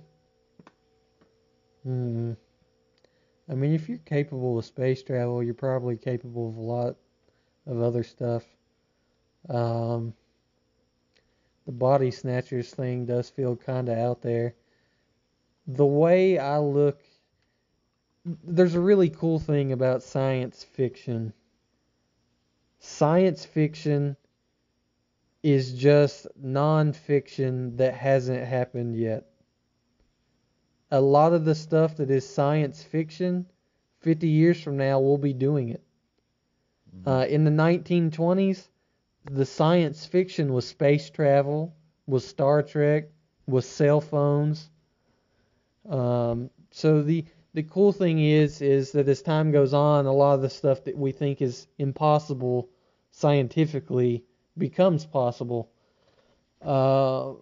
Hmm. 1.83 2.33
I 3.49 3.53
mean, 3.53 3.73
if 3.73 3.89
you're 3.89 3.97
capable 3.99 4.57
of 4.57 4.65
space 4.65 5.03
travel, 5.03 5.43
you're 5.43 5.53
probably 5.53 5.97
capable 5.97 6.49
of 6.49 6.55
a 6.55 6.61
lot 6.61 6.95
of 7.67 7.81
other 7.81 8.03
stuff. 8.03 8.43
Um, 9.49 10.13
the 11.65 11.71
body 11.71 12.11
snatchers 12.11 12.71
thing 12.71 13.05
does 13.05 13.29
feel 13.29 13.55
kind 13.55 13.89
of 13.89 13.97
out 13.97 14.21
there. 14.21 14.55
The 15.67 15.85
way 15.85 16.37
I 16.37 16.59
look, 16.59 17.01
there's 18.25 18.75
a 18.75 18.81
really 18.81 19.09
cool 19.09 19.39
thing 19.39 19.71
about 19.71 20.03
science 20.03 20.63
fiction. 20.63 21.33
Science 22.79 23.45
fiction 23.45 24.15
is 25.43 25.73
just 25.73 26.27
nonfiction 26.43 27.77
that 27.77 27.93
hasn't 27.93 28.45
happened 28.45 28.95
yet. 28.95 29.27
A 30.91 31.01
lot 31.01 31.33
of 31.33 31.45
the 31.45 31.55
stuff 31.55 31.97
that 31.97 32.11
is 32.11 32.27
science 32.27 32.83
fiction, 32.83 33.47
50 34.01 34.27
years 34.27 34.61
from 34.61 34.77
now, 34.77 34.99
we'll 34.99 35.17
be 35.17 35.33
doing 35.33 35.69
it. 35.69 35.83
Uh, 37.05 37.25
in 37.27 37.43
the 37.43 37.51
1920s, 37.51 38.67
the 39.31 39.45
science 39.45 40.05
fiction 40.05 40.53
was 40.53 40.67
space 40.67 41.09
travel, 41.09 41.73
was 42.05 42.27
Star 42.27 42.61
Trek, 42.61 43.09
was 43.47 43.65
cell 43.65 44.01
phones. 44.01 44.69
Um, 45.89 46.49
so 46.71 47.01
the 47.01 47.25
the 47.53 47.63
cool 47.63 47.91
thing 47.91 48.19
is 48.19 48.61
is 48.61 48.91
that 48.93 49.07
as 49.07 49.21
time 49.21 49.51
goes 49.51 49.73
on, 49.73 50.05
a 50.05 50.13
lot 50.13 50.35
of 50.35 50.41
the 50.41 50.49
stuff 50.49 50.83
that 50.85 50.97
we 50.97 51.11
think 51.11 51.41
is 51.41 51.67
impossible 51.77 52.69
scientifically 53.11 54.23
becomes 54.57 55.05
possible. 55.05 55.69
Uh, 56.61 57.33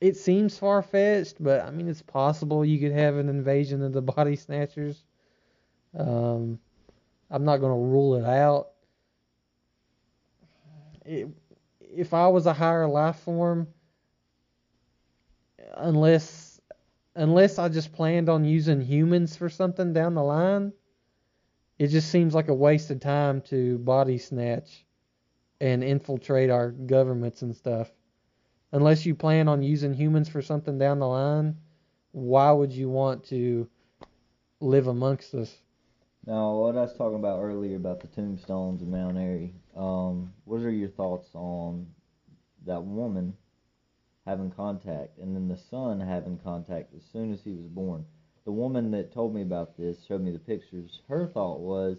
it 0.00 0.16
seems 0.16 0.56
far 0.56 0.82
fetched, 0.82 1.42
but 1.42 1.62
I 1.62 1.70
mean 1.70 1.88
it's 1.88 2.02
possible 2.02 2.64
you 2.64 2.78
could 2.78 2.96
have 2.96 3.16
an 3.16 3.28
invasion 3.28 3.82
of 3.82 3.92
the 3.92 4.02
body 4.02 4.36
snatchers. 4.36 5.02
Um, 5.96 6.60
I'm 7.30 7.44
not 7.44 7.58
going 7.58 7.72
to 7.72 7.86
rule 7.86 8.14
it 8.14 8.24
out. 8.24 8.68
It, 11.04 11.28
if 11.80 12.14
I 12.14 12.28
was 12.28 12.46
a 12.46 12.52
higher 12.52 12.86
life 12.86 13.16
form, 13.20 13.66
unless 15.76 16.47
unless 17.18 17.58
I 17.58 17.68
just 17.68 17.92
planned 17.92 18.28
on 18.28 18.44
using 18.44 18.80
humans 18.80 19.36
for 19.36 19.48
something 19.48 19.92
down 19.92 20.14
the 20.14 20.22
line, 20.22 20.72
it 21.76 21.88
just 21.88 22.10
seems 22.10 22.32
like 22.32 22.48
a 22.48 22.54
waste 22.54 22.90
of 22.90 23.00
time 23.00 23.40
to 23.42 23.78
body 23.78 24.18
snatch 24.18 24.86
and 25.60 25.82
infiltrate 25.82 26.48
our 26.48 26.70
governments 26.70 27.42
and 27.42 27.54
stuff. 27.56 27.90
Unless 28.70 29.04
you 29.04 29.16
plan 29.16 29.48
on 29.48 29.62
using 29.62 29.92
humans 29.92 30.28
for 30.28 30.40
something 30.40 30.78
down 30.78 31.00
the 31.00 31.08
line, 31.08 31.56
why 32.12 32.52
would 32.52 32.72
you 32.72 32.88
want 32.88 33.24
to 33.24 33.68
live 34.60 34.86
amongst 34.86 35.34
us? 35.34 35.56
Now, 36.24 36.54
what 36.54 36.76
I 36.76 36.82
was 36.82 36.94
talking 36.94 37.18
about 37.18 37.40
earlier 37.40 37.76
about 37.76 38.00
the 38.00 38.06
tombstones 38.08 38.82
in 38.82 38.90
Mount 38.90 39.16
Airy, 39.16 39.54
um, 39.76 40.32
what 40.44 40.60
are 40.60 40.70
your 40.70 40.90
thoughts 40.90 41.30
on 41.34 41.86
that 42.64 42.84
woman 42.84 43.34
having 44.28 44.50
contact 44.50 45.18
and 45.18 45.34
then 45.34 45.48
the 45.48 45.56
son 45.56 45.98
having 45.98 46.38
contact 46.38 46.94
as 46.94 47.02
soon 47.12 47.32
as 47.32 47.42
he 47.42 47.52
was 47.52 47.66
born? 47.66 48.04
The 48.44 48.52
woman 48.52 48.90
that 48.90 49.12
told 49.12 49.34
me 49.34 49.42
about 49.42 49.76
this 49.76 50.04
showed 50.06 50.20
me 50.20 50.30
the 50.30 50.38
pictures. 50.38 51.00
Her 51.08 51.26
thought 51.26 51.60
was, 51.60 51.96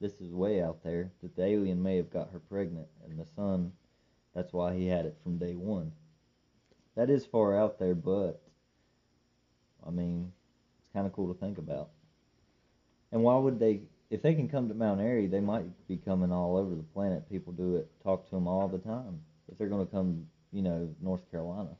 this 0.00 0.20
is 0.20 0.32
way 0.32 0.62
out 0.62 0.82
there, 0.82 1.10
that 1.22 1.36
the 1.36 1.44
alien 1.44 1.82
may 1.82 1.96
have 1.96 2.10
got 2.10 2.30
her 2.32 2.38
pregnant, 2.38 2.88
and 3.04 3.18
the 3.18 3.26
son, 3.36 3.72
that's 4.34 4.52
why 4.52 4.74
he 4.74 4.86
had 4.86 5.04
it 5.06 5.16
from 5.22 5.38
day 5.38 5.54
one. 5.54 5.92
That 6.96 7.10
is 7.10 7.24
far 7.24 7.56
out 7.56 7.78
there, 7.78 7.94
but, 7.94 8.42
I 9.86 9.90
mean, 9.90 10.32
it's 10.78 10.92
kind 10.92 11.06
of 11.06 11.12
cool 11.12 11.32
to 11.32 11.38
think 11.38 11.58
about. 11.58 11.90
And 13.12 13.22
why 13.22 13.36
would 13.36 13.58
they? 13.58 13.82
If 14.10 14.22
they 14.22 14.34
can 14.34 14.48
come 14.48 14.68
to 14.68 14.74
Mount 14.74 15.00
Airy, 15.00 15.26
they 15.26 15.40
might 15.40 15.86
be 15.86 15.96
coming 15.96 16.32
all 16.32 16.56
over 16.56 16.74
the 16.74 16.82
planet. 16.82 17.30
People 17.30 17.52
do 17.52 17.76
it, 17.76 17.88
talk 18.02 18.28
to 18.28 18.34
them 18.34 18.48
all 18.48 18.68
the 18.68 18.78
time. 18.78 19.20
If 19.50 19.58
they're 19.58 19.68
going 19.68 19.86
to 19.86 19.92
come, 19.92 20.26
you 20.52 20.62
know, 20.62 20.88
North 21.00 21.30
Carolina. 21.30 21.70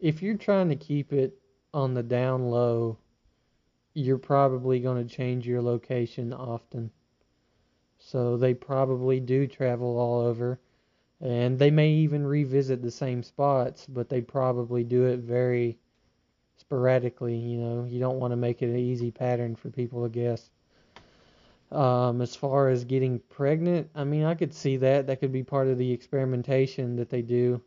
If 0.00 0.22
you're 0.22 0.36
trying 0.36 0.68
to 0.68 0.76
keep 0.76 1.12
it 1.12 1.38
on 1.72 1.94
the 1.94 2.02
down 2.02 2.48
low, 2.48 2.98
you're 3.94 4.18
probably 4.18 4.80
going 4.80 5.06
to 5.06 5.14
change 5.14 5.46
your 5.46 5.62
location 5.62 6.32
often. 6.32 6.90
So 7.98 8.36
they 8.36 8.54
probably 8.54 9.20
do 9.20 9.46
travel 9.46 9.98
all 9.98 10.20
over. 10.20 10.60
And 11.20 11.58
they 11.58 11.70
may 11.70 11.90
even 11.90 12.26
revisit 12.26 12.82
the 12.82 12.90
same 12.90 13.22
spots, 13.22 13.86
but 13.86 14.08
they 14.08 14.20
probably 14.20 14.84
do 14.84 15.04
it 15.04 15.20
very 15.20 15.78
sporadically. 16.56 17.36
You 17.36 17.58
know, 17.58 17.84
you 17.84 18.00
don't 18.00 18.18
want 18.18 18.32
to 18.32 18.36
make 18.36 18.62
it 18.62 18.68
an 18.68 18.76
easy 18.76 19.10
pattern 19.10 19.56
for 19.56 19.70
people 19.70 20.02
to 20.02 20.08
guess. 20.08 20.50
Um, 21.72 22.20
as 22.20 22.36
far 22.36 22.68
as 22.68 22.84
getting 22.84 23.20
pregnant, 23.30 23.88
I 23.94 24.04
mean, 24.04 24.24
I 24.24 24.34
could 24.34 24.52
see 24.52 24.76
that. 24.78 25.06
That 25.06 25.20
could 25.20 25.32
be 25.32 25.42
part 25.42 25.68
of 25.68 25.78
the 25.78 25.90
experimentation 25.90 26.96
that 26.96 27.10
they 27.10 27.22
do, 27.22 27.62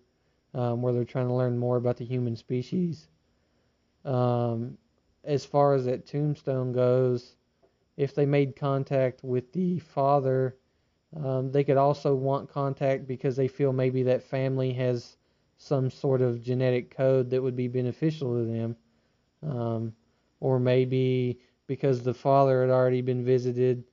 um, 0.54 0.82
where 0.82 0.94
they're 0.94 1.06
trying 1.06 1.28
to 1.28 1.34
learn 1.34 1.58
more 1.58 1.78
about 1.78 1.98
the 1.98 2.06
human 2.06 2.36
species. 2.36 3.08
Um, 4.06 4.78
as 5.24 5.46
far 5.46 5.74
as 5.74 5.86
that 5.86 6.06
tombstone 6.06 6.72
goes, 6.72 7.36
if 7.98 8.16
they 8.16 8.26
made 8.26 8.56
contact 8.56 9.24
with 9.24 9.52
the 9.52 9.80
father, 9.80 10.56
um, 11.16 11.52
they 11.52 11.64
could 11.64 11.78
also 11.78 12.16
want 12.16 12.50
contact 12.50 13.08
because 13.08 13.36
they 13.36 13.48
feel 13.48 13.74
maybe 13.74 14.04
that 14.04 14.24
family 14.24 14.72
has 14.74 15.18
some 15.58 15.90
sort 15.90 16.22
of 16.22 16.42
genetic 16.42 16.96
code 16.96 17.30
that 17.30 17.42
would 17.42 17.56
be 17.56 17.68
beneficial 17.68 18.36
to 18.36 18.46
them. 18.46 18.76
Um, 19.44 19.94
or 20.40 20.60
maybe 20.60 21.40
because 21.66 22.04
the 22.04 22.14
father 22.14 22.62
had 22.62 22.70
already 22.70 23.02
been 23.02 23.26
visited, 23.26 23.84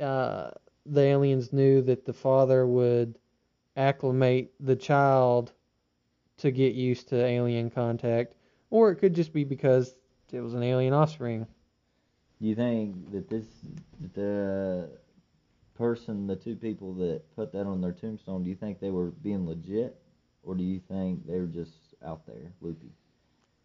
uh, 0.00 0.50
the 0.86 1.00
aliens 1.00 1.52
knew 1.52 1.82
that 1.82 2.04
the 2.04 2.12
father 2.12 2.66
would 2.66 3.18
acclimate 3.76 4.52
the 4.60 4.76
child 4.76 5.52
to 6.38 6.50
get 6.50 6.74
used 6.74 7.08
to 7.08 7.24
alien 7.24 7.70
contact. 7.70 8.34
Or 8.70 8.90
it 8.90 8.96
could 8.96 9.14
just 9.14 9.32
be 9.32 9.44
because 9.44 9.94
it 10.32 10.40
was 10.40 10.54
an 10.54 10.62
alien 10.62 10.92
offspring. 10.92 11.46
Do 12.40 12.48
you 12.48 12.54
think 12.54 13.10
that 13.12 13.28
this, 13.28 13.46
the 14.14 14.90
person, 15.74 16.26
the 16.26 16.36
two 16.36 16.56
people 16.56 16.92
that 16.94 17.22
put 17.34 17.52
that 17.52 17.66
on 17.66 17.80
their 17.80 17.92
tombstone, 17.92 18.42
do 18.42 18.50
you 18.50 18.56
think 18.56 18.80
they 18.80 18.90
were 18.90 19.10
being 19.10 19.46
legit, 19.46 19.96
or 20.42 20.54
do 20.54 20.62
you 20.64 20.80
think 20.88 21.26
they 21.26 21.38
were 21.38 21.46
just 21.46 21.72
out 22.04 22.26
there 22.26 22.52
loopy? 22.60 22.92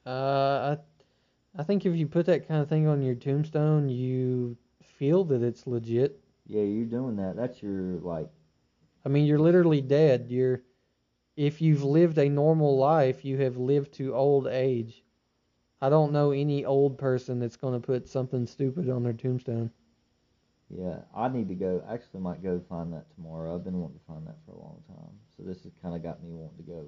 Uh, 0.06 0.76
I, 0.76 0.78
I 1.60 1.64
think 1.64 1.86
if 1.86 1.96
you 1.96 2.08
put 2.08 2.26
that 2.28 2.48
kind 2.48 2.62
of 2.62 2.70
thing 2.70 2.88
on 2.88 3.02
your 3.02 3.16
tombstone, 3.16 3.90
you 3.90 4.58
feel 4.98 5.24
that 5.26 5.44
it's 5.44 5.68
legit. 5.68 6.20
Yeah, 6.48 6.64
you're 6.64 6.86
doing 6.86 7.16
that. 7.18 7.36
That's 7.36 7.62
your 7.62 8.00
like. 8.00 8.30
I 9.06 9.10
mean, 9.10 9.26
you're 9.26 9.40
literally 9.40 9.82
dead. 9.82 10.28
You're, 10.30 10.62
if 11.36 11.62
you've 11.62 11.84
lived 11.84 12.17
a 12.17 12.30
normal 12.30 12.78
life, 12.78 13.26
you 13.26 13.38
have 13.38 13.58
lived 13.58 13.93
to 13.93 14.13
old 14.15 14.48
age. 14.48 15.04
I 15.82 15.89
don't 15.89 16.13
know 16.13 16.32
any 16.32 16.65
old 16.65 16.98
person 16.98 17.39
that's 17.39 17.58
going 17.58 17.74
to 17.74 17.86
put 17.86 18.08
something 18.08 18.46
stupid 18.46 18.89
on 18.89 19.04
their 19.04 19.13
tombstone. 19.13 19.72
Yeah, 20.69 21.00
I 21.15 21.28
need 21.28 21.50
to 21.50 21.56
go. 21.56 21.84
Actually, 21.89 22.22
might 22.22 22.41
go 22.41 22.62
find 22.69 22.93
that 22.93 23.13
tomorrow. 23.15 23.54
I've 23.54 23.63
been 23.63 23.80
wanting 23.80 24.00
to 24.00 24.06
find 24.06 24.26
that 24.26 24.38
for 24.46 24.54
a 24.54 24.60
long 24.60 24.82
time. 24.88 25.13
So 25.36 25.43
this 25.43 25.63
has 25.63 25.74
kind 25.82 25.96
of 25.96 26.02
got 26.02 26.24
me 26.24 26.30
wanting 26.32 26.58
to 26.58 26.72
go 26.72 26.86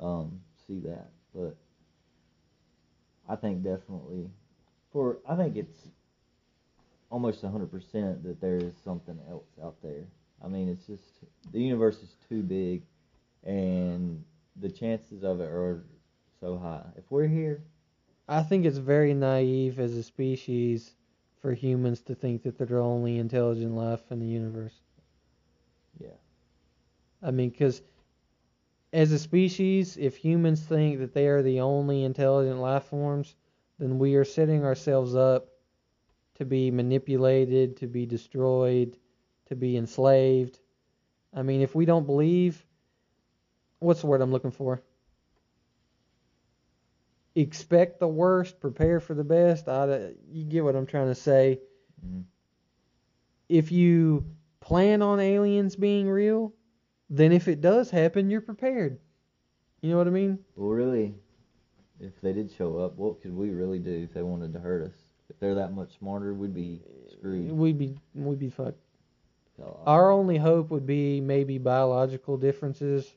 um, 0.00 0.40
see 0.66 0.80
that. 0.80 1.10
But 1.34 1.56
I 3.28 3.36
think 3.36 3.62
definitely 3.62 4.28
for 4.92 5.18
I 5.28 5.36
think 5.36 5.56
it's 5.56 5.88
almost 7.10 7.42
100% 7.42 8.22
that 8.22 8.40
there 8.40 8.56
is 8.56 8.72
something 8.84 9.18
else 9.28 9.48
out 9.62 9.76
there. 9.82 10.04
I 10.44 10.48
mean, 10.48 10.68
it's 10.68 10.86
just 10.86 11.02
the 11.52 11.60
universe 11.60 12.02
is 12.02 12.16
too 12.28 12.42
big 12.42 12.82
and 13.44 14.24
the 14.56 14.68
chances 14.68 15.22
of 15.22 15.40
it 15.40 15.48
are 15.48 15.84
so 16.40 16.58
high. 16.58 16.86
If 16.96 17.10
we're 17.10 17.28
here, 17.28 17.62
I 18.28 18.42
think 18.42 18.64
it's 18.64 18.78
very 18.78 19.14
naive 19.14 19.80
as 19.80 19.94
a 19.94 20.02
species 20.02 20.94
for 21.40 21.52
humans 21.52 22.02
to 22.02 22.14
think 22.14 22.42
that 22.42 22.58
they're 22.58 22.66
the 22.66 22.78
only 22.78 23.18
intelligent 23.18 23.74
life 23.74 24.02
in 24.10 24.20
the 24.20 24.26
universe. 24.26 24.74
Yeah. 25.98 26.08
I 27.22 27.30
mean, 27.30 27.50
because 27.50 27.82
as 28.92 29.12
a 29.12 29.18
species, 29.18 29.96
if 29.96 30.16
humans 30.16 30.60
think 30.62 30.98
that 30.98 31.14
they 31.14 31.28
are 31.28 31.42
the 31.42 31.60
only 31.60 32.04
intelligent 32.04 32.58
life 32.58 32.84
forms, 32.84 33.34
then 33.78 33.98
we 33.98 34.14
are 34.16 34.24
setting 34.24 34.64
ourselves 34.64 35.14
up 35.14 35.48
to 36.34 36.44
be 36.44 36.70
manipulated, 36.70 37.76
to 37.78 37.86
be 37.86 38.06
destroyed, 38.06 38.96
to 39.46 39.56
be 39.56 39.76
enslaved. 39.76 40.58
I 41.34 41.42
mean, 41.42 41.60
if 41.60 41.74
we 41.74 41.84
don't 41.84 42.06
believe, 42.06 42.64
what's 43.80 44.00
the 44.00 44.06
word 44.06 44.20
I'm 44.20 44.30
looking 44.32 44.50
for? 44.52 44.80
Expect 47.34 48.00
the 48.00 48.08
worst, 48.08 48.60
prepare 48.60 49.00
for 49.00 49.14
the 49.14 49.24
best. 49.24 49.68
I, 49.68 50.12
you 50.30 50.44
get 50.44 50.64
what 50.64 50.76
I'm 50.76 50.86
trying 50.86 51.08
to 51.08 51.14
say. 51.14 51.60
Mhm. 52.04 52.24
If 53.48 53.72
you 53.72 54.24
plan 54.60 55.02
on 55.02 55.18
aliens 55.20 55.76
being 55.76 56.08
real, 56.08 56.52
then 57.08 57.32
if 57.32 57.48
it 57.48 57.60
does 57.60 57.90
happen, 57.90 58.30
you're 58.30 58.40
prepared. 58.40 58.98
You 59.80 59.90
know 59.90 59.96
what 59.96 60.06
I 60.06 60.10
mean? 60.10 60.38
Well, 60.56 60.70
really, 60.70 61.14
if 62.00 62.20
they 62.20 62.32
did 62.32 62.50
show 62.52 62.78
up, 62.78 62.96
what 62.96 63.20
could 63.22 63.34
we 63.34 63.50
really 63.50 63.78
do 63.78 63.92
if 63.92 64.12
they 64.12 64.22
wanted 64.22 64.52
to 64.52 64.60
hurt 64.60 64.82
us? 64.82 64.94
If 65.28 65.38
they're 65.38 65.54
that 65.54 65.72
much 65.72 65.98
smarter, 65.98 66.34
we'd 66.34 66.54
be 66.54 66.82
screwed. 67.10 67.50
We'd 67.52 67.78
be 67.78 67.96
we'd 68.14 68.38
be 68.38 68.50
fucked. 68.50 68.78
Our 69.86 70.10
only 70.10 70.38
hope 70.38 70.70
would 70.70 70.86
be 70.86 71.20
maybe 71.20 71.58
biological 71.58 72.38
differences, 72.38 73.12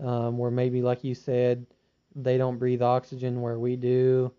um, 0.00 0.38
where 0.38 0.50
maybe, 0.50 0.82
like 0.82 1.04
you 1.04 1.14
said, 1.14 1.66
they 2.14 2.38
don't 2.38 2.58
breathe 2.58 2.82
oxygen 2.82 3.40
where 3.40 3.58
we 3.58 3.76
do, 3.76 4.32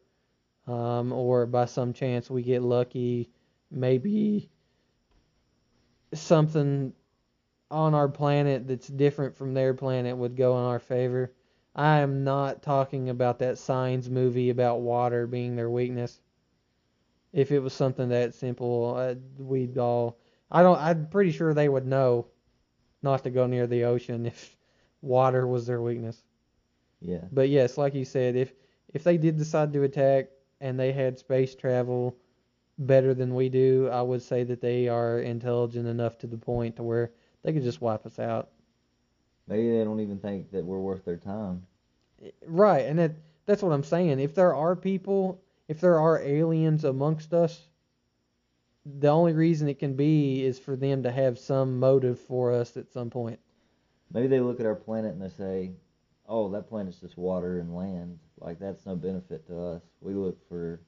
um, 0.67 1.12
or 1.12 1.45
by 1.45 1.65
some 1.65 1.93
chance 1.93 2.30
we 2.30 2.41
get 2.41 2.62
lucky, 2.62 3.30
maybe 3.69 4.50
something 6.13 6.93
on 7.69 7.93
our 7.93 8.10
planet 8.10 8.67
that's 8.67 8.88
different 8.88 9.36
from 9.36 9.54
their 9.54 9.74
planet 9.74 10.15
would 10.17 10.36
go 10.36 10.58
in 10.58 10.65
our 10.65 10.80
favor. 10.80 11.32
I 11.74 12.00
am 12.00 12.24
not 12.26 12.62
talking 12.62 13.10
about 13.10 13.39
that 13.39 13.58
Signs 13.58 14.10
movie 14.10 14.50
about 14.50 14.82
water 14.82 15.26
being 15.26 15.56
their 15.56 15.69
weakness. 15.69 16.19
If 17.32 17.52
it 17.52 17.60
was 17.60 17.71
something 17.71 18.10
that 18.10 18.34
simple, 18.34 18.93
uh, 18.97 19.15
we'd 19.41 19.78
all. 19.78 20.17
I 20.52 20.63
don't. 20.63 20.78
I'm 20.78 21.08
pretty 21.08 21.32
sure 21.32 21.54
they 21.54 21.69
would 21.69 21.86
know 21.86 22.28
not 23.02 23.24
to 23.24 23.30
go 23.30 23.47
near 23.47 23.67
the 23.67 23.86
ocean 23.86 24.26
if 24.26 24.58
water 25.01 25.47
was 25.47 25.65
their 25.65 25.81
weakness. 25.81 26.23
yeah. 27.01 27.25
But 27.31 27.49
yes, 27.49 27.77
like 27.77 27.93
you 27.93 28.05
said, 28.05 28.35
if 28.35 28.53
if 28.93 29.03
they 29.03 29.17
did 29.17 29.37
decide 29.37 29.73
to 29.73 29.83
attack 29.83 30.27
and 30.59 30.79
they 30.79 30.91
had 30.91 31.17
space 31.17 31.55
travel 31.55 32.15
better 32.77 33.13
than 33.13 33.35
we 33.35 33.49
do, 33.49 33.89
I 33.91 34.01
would 34.01 34.21
say 34.21 34.43
that 34.43 34.61
they 34.61 34.87
are 34.87 35.19
intelligent 35.19 35.87
enough 35.87 36.17
to 36.19 36.27
the 36.27 36.37
point 36.37 36.75
to 36.75 36.83
where 36.83 37.11
they 37.43 37.53
could 37.53 37.63
just 37.63 37.81
wipe 37.81 38.05
us 38.05 38.19
out. 38.19 38.49
Maybe 39.47 39.77
they 39.77 39.83
don't 39.83 39.99
even 39.99 40.19
think 40.19 40.51
that 40.51 40.63
we're 40.63 40.79
worth 40.79 41.03
their 41.05 41.17
time. 41.17 41.65
Right, 42.45 42.85
and 42.85 42.99
that 42.99 43.13
that's 43.45 43.63
what 43.63 43.71
I'm 43.73 43.83
saying. 43.83 44.19
If 44.19 44.35
there 44.35 44.53
are 44.55 44.75
people, 44.75 45.41
if 45.67 45.81
there 45.81 45.99
are 45.99 46.19
aliens 46.19 46.83
amongst 46.83 47.33
us, 47.33 47.67
the 48.85 49.09
only 49.09 49.33
reason 49.33 49.67
it 49.67 49.79
can 49.79 49.95
be 49.95 50.43
is 50.43 50.59
for 50.59 50.75
them 50.75 51.03
to 51.03 51.11
have 51.11 51.37
some 51.37 51.79
motive 51.79 52.19
for 52.19 52.51
us 52.51 52.77
at 52.77 52.91
some 52.91 53.09
point. 53.09 53.39
Maybe 54.13 54.28
they 54.28 54.39
look 54.39 54.60
at 54.60 54.65
our 54.65 54.76
planet 54.76 55.13
and 55.13 55.21
they 55.21 55.30
say, 55.30 55.71
"Oh, 56.28 56.50
that 56.50 56.69
planet's 56.69 57.00
just 57.00 57.17
water 57.17 57.60
and 57.60 57.76
land. 57.76 58.19
Like 58.39 58.60
that's 58.60 58.86
no 58.86 58.95
benefit 58.95 59.47
to 59.47 59.60
us. 59.60 59.82
We 60.02 60.13
look 60.13 60.38
for 60.50 60.82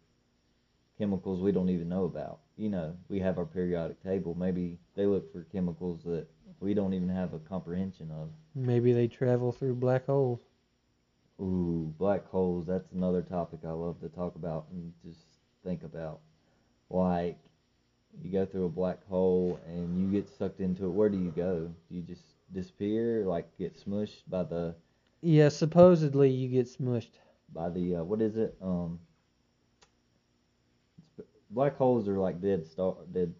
chemicals 0.98 1.42
we 1.42 1.52
don't 1.52 1.70
even 1.70 1.90
know 1.90 2.06
about. 2.06 2.40
You 2.58 2.70
know, 2.70 2.96
we 3.10 3.20
have 3.20 3.38
our 3.38 3.46
periodic 3.46 4.02
table. 4.04 4.36
Maybe 4.36 4.78
they 4.96 5.06
look 5.06 5.32
for 5.32 5.44
chemicals 5.52 6.04
that 6.04 6.28
we 6.60 6.74
don't 6.74 6.94
even 6.94 7.10
have 7.10 7.34
a 7.34 7.40
comprehension 7.40 8.12
of. 8.12 8.30
Maybe 8.56 8.94
they 8.94 9.08
travel 9.08 9.52
through 9.52 9.76
black 9.76 10.06
holes. 10.06 10.40
Ooh, 11.42 11.94
black 11.98 12.28
holes. 12.30 12.68
That's 12.68 12.92
another 12.92 13.22
topic 13.22 13.62
I 13.66 13.72
love 13.72 14.00
to 14.02 14.10
talk 14.10 14.36
about 14.36 14.68
and 14.72 14.94
just 15.04 15.26
think 15.64 15.84
about. 15.84 16.20
Like, 16.90 17.40
you 18.22 18.32
go 18.32 18.46
through 18.46 18.66
a 18.66 18.70
black 18.70 19.06
hole 19.08 19.60
and 19.68 20.00
you 20.00 20.22
get 20.22 20.30
sucked 20.38 20.60
into 20.60 20.86
it, 20.86 20.90
where 20.92 21.10
do 21.10 21.18
you 21.18 21.32
go? 21.32 21.72
Do 21.90 21.96
you 21.96 22.04
just 22.04 22.22
disappear, 22.54 23.26
like 23.26 23.58
get 23.58 23.76
smushed 23.76 24.24
by 24.30 24.44
the 24.44 24.76
Yeah, 25.22 25.50
supposedly 25.50 26.30
you 26.30 26.50
get 26.50 26.68
smushed. 26.68 27.18
by 27.54 27.70
the 27.70 27.98
uh, 27.98 28.04
what 28.04 28.22
is 28.22 28.36
it? 28.38 28.56
Um, 28.62 29.00
black 31.50 31.76
holes 31.78 32.08
are 32.08 32.18
like 32.20 32.42
dead 32.42 32.66
star, 32.66 32.96
dead 33.12 33.34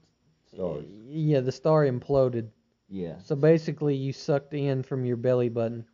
stars. 0.48 0.86
Yeah, 1.10 1.40
the 1.42 1.52
star 1.52 1.86
imploded. 1.86 2.50
Yeah, 2.90 3.16
So 3.24 3.36
basically, 3.36 3.96
you 3.96 4.14
sucked 4.14 4.54
in 4.54 4.84
from 4.84 5.06
your 5.06 5.18
belly 5.18 5.50
button. 5.50 5.86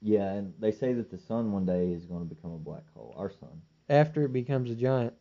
yeah, 0.00 0.32
and 0.32 0.52
they 0.58 0.70
say 0.70 0.92
that 0.94 1.10
the 1.10 1.18
sun 1.18 1.52
one 1.52 1.64
day 1.64 1.92
is 1.92 2.04
going 2.04 2.26
to 2.28 2.34
become 2.34 2.52
a 2.52 2.58
black 2.58 2.84
hole. 2.94 3.14
Our 3.18 3.30
sun. 3.30 3.60
After 3.88 4.24
it 4.24 4.32
becomes 4.32 4.70
a 4.70 4.74
giant. 4.74 5.14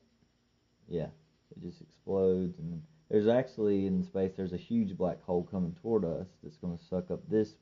Yeah, 0.87 1.07
it 1.55 1.61
just 1.61 1.81
explodes, 1.81 2.59
and 2.59 2.81
there's 3.09 3.27
actually 3.27 3.85
in 3.85 4.03
space 4.03 4.33
there's 4.35 4.53
a 4.53 4.57
huge 4.57 4.97
black 4.97 5.23
hole 5.23 5.43
coming 5.49 5.75
toward 5.81 6.03
us 6.03 6.27
that's 6.43 6.57
going 6.57 6.77
to 6.77 6.83
suck 6.83 7.09
up 7.11 7.21
this 7.29 7.55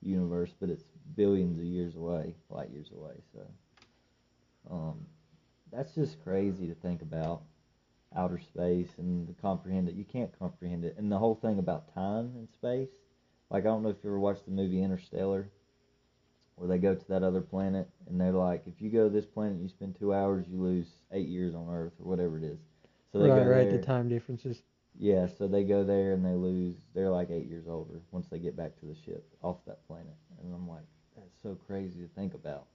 universe, 0.00 0.54
but 0.58 0.70
it's 0.70 0.84
billions 1.16 1.58
of 1.58 1.64
years 1.64 1.96
away, 1.96 2.34
light 2.50 2.70
years 2.70 2.90
away. 2.96 3.14
So, 3.32 3.40
um, 4.70 5.06
that's 5.72 5.94
just 5.94 6.22
crazy 6.22 6.66
to 6.66 6.74
think 6.74 7.02
about 7.02 7.42
outer 8.16 8.38
space 8.38 8.88
and 8.98 9.26
to 9.26 9.34
comprehend 9.34 9.88
it. 9.88 9.94
You 9.94 10.04
can't 10.04 10.36
comprehend 10.38 10.84
it, 10.84 10.96
and 10.98 11.10
the 11.10 11.18
whole 11.18 11.34
thing 11.34 11.58
about 11.58 11.92
time 11.94 12.32
and 12.36 12.48
space. 12.50 12.90
Like 13.50 13.64
I 13.64 13.68
don't 13.68 13.82
know 13.82 13.88
if 13.88 13.96
you 14.04 14.10
ever 14.10 14.18
watched 14.18 14.44
the 14.44 14.50
movie 14.50 14.82
Interstellar, 14.82 15.50
where 16.56 16.68
they 16.68 16.78
go 16.78 16.94
to 16.94 17.08
that 17.08 17.22
other 17.22 17.40
planet 17.40 17.88
and 18.08 18.20
they're 18.20 18.32
like, 18.32 18.64
if 18.66 18.80
you 18.80 18.90
go 18.90 19.04
to 19.04 19.10
this 19.10 19.26
planet, 19.26 19.54
and 19.54 19.62
you 19.62 19.68
spend 19.68 19.96
two 19.96 20.12
hours, 20.12 20.46
you 20.48 20.60
lose 20.60 20.86
eight 21.12 21.28
years 21.28 21.54
on 21.54 21.68
Earth 21.70 21.92
or 22.00 22.06
whatever 22.08 22.36
it 22.36 22.44
is. 22.44 22.58
So 23.12 23.20
they 23.20 23.28
right, 23.28 23.36
go 23.36 23.44
right, 23.44 23.70
there. 23.70 23.78
the 23.78 23.78
time 23.78 24.08
differences. 24.08 24.62
Yeah, 25.00 25.26
so 25.38 25.46
they 25.46 25.62
go 25.62 25.84
there 25.84 26.12
and 26.12 26.24
they 26.24 26.32
lose. 26.34 26.74
They're 26.92 27.10
like 27.10 27.30
eight 27.30 27.46
years 27.46 27.66
older 27.68 28.00
once 28.10 28.26
they 28.28 28.38
get 28.40 28.56
back 28.56 28.78
to 28.80 28.86
the 28.86 28.96
ship 28.96 29.24
off 29.42 29.64
that 29.66 29.86
planet, 29.86 30.16
and 30.42 30.52
I'm 30.52 30.68
like, 30.68 30.82
that's 31.16 31.40
so 31.42 31.56
crazy 31.66 32.00
to 32.00 32.08
think 32.16 32.34
about. 32.34 32.66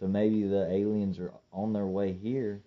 So 0.00 0.06
maybe 0.06 0.42
the 0.46 0.70
aliens 0.70 1.18
are 1.18 1.32
on 1.52 1.72
their 1.74 1.86
way 1.86 2.12
here, 2.12 2.62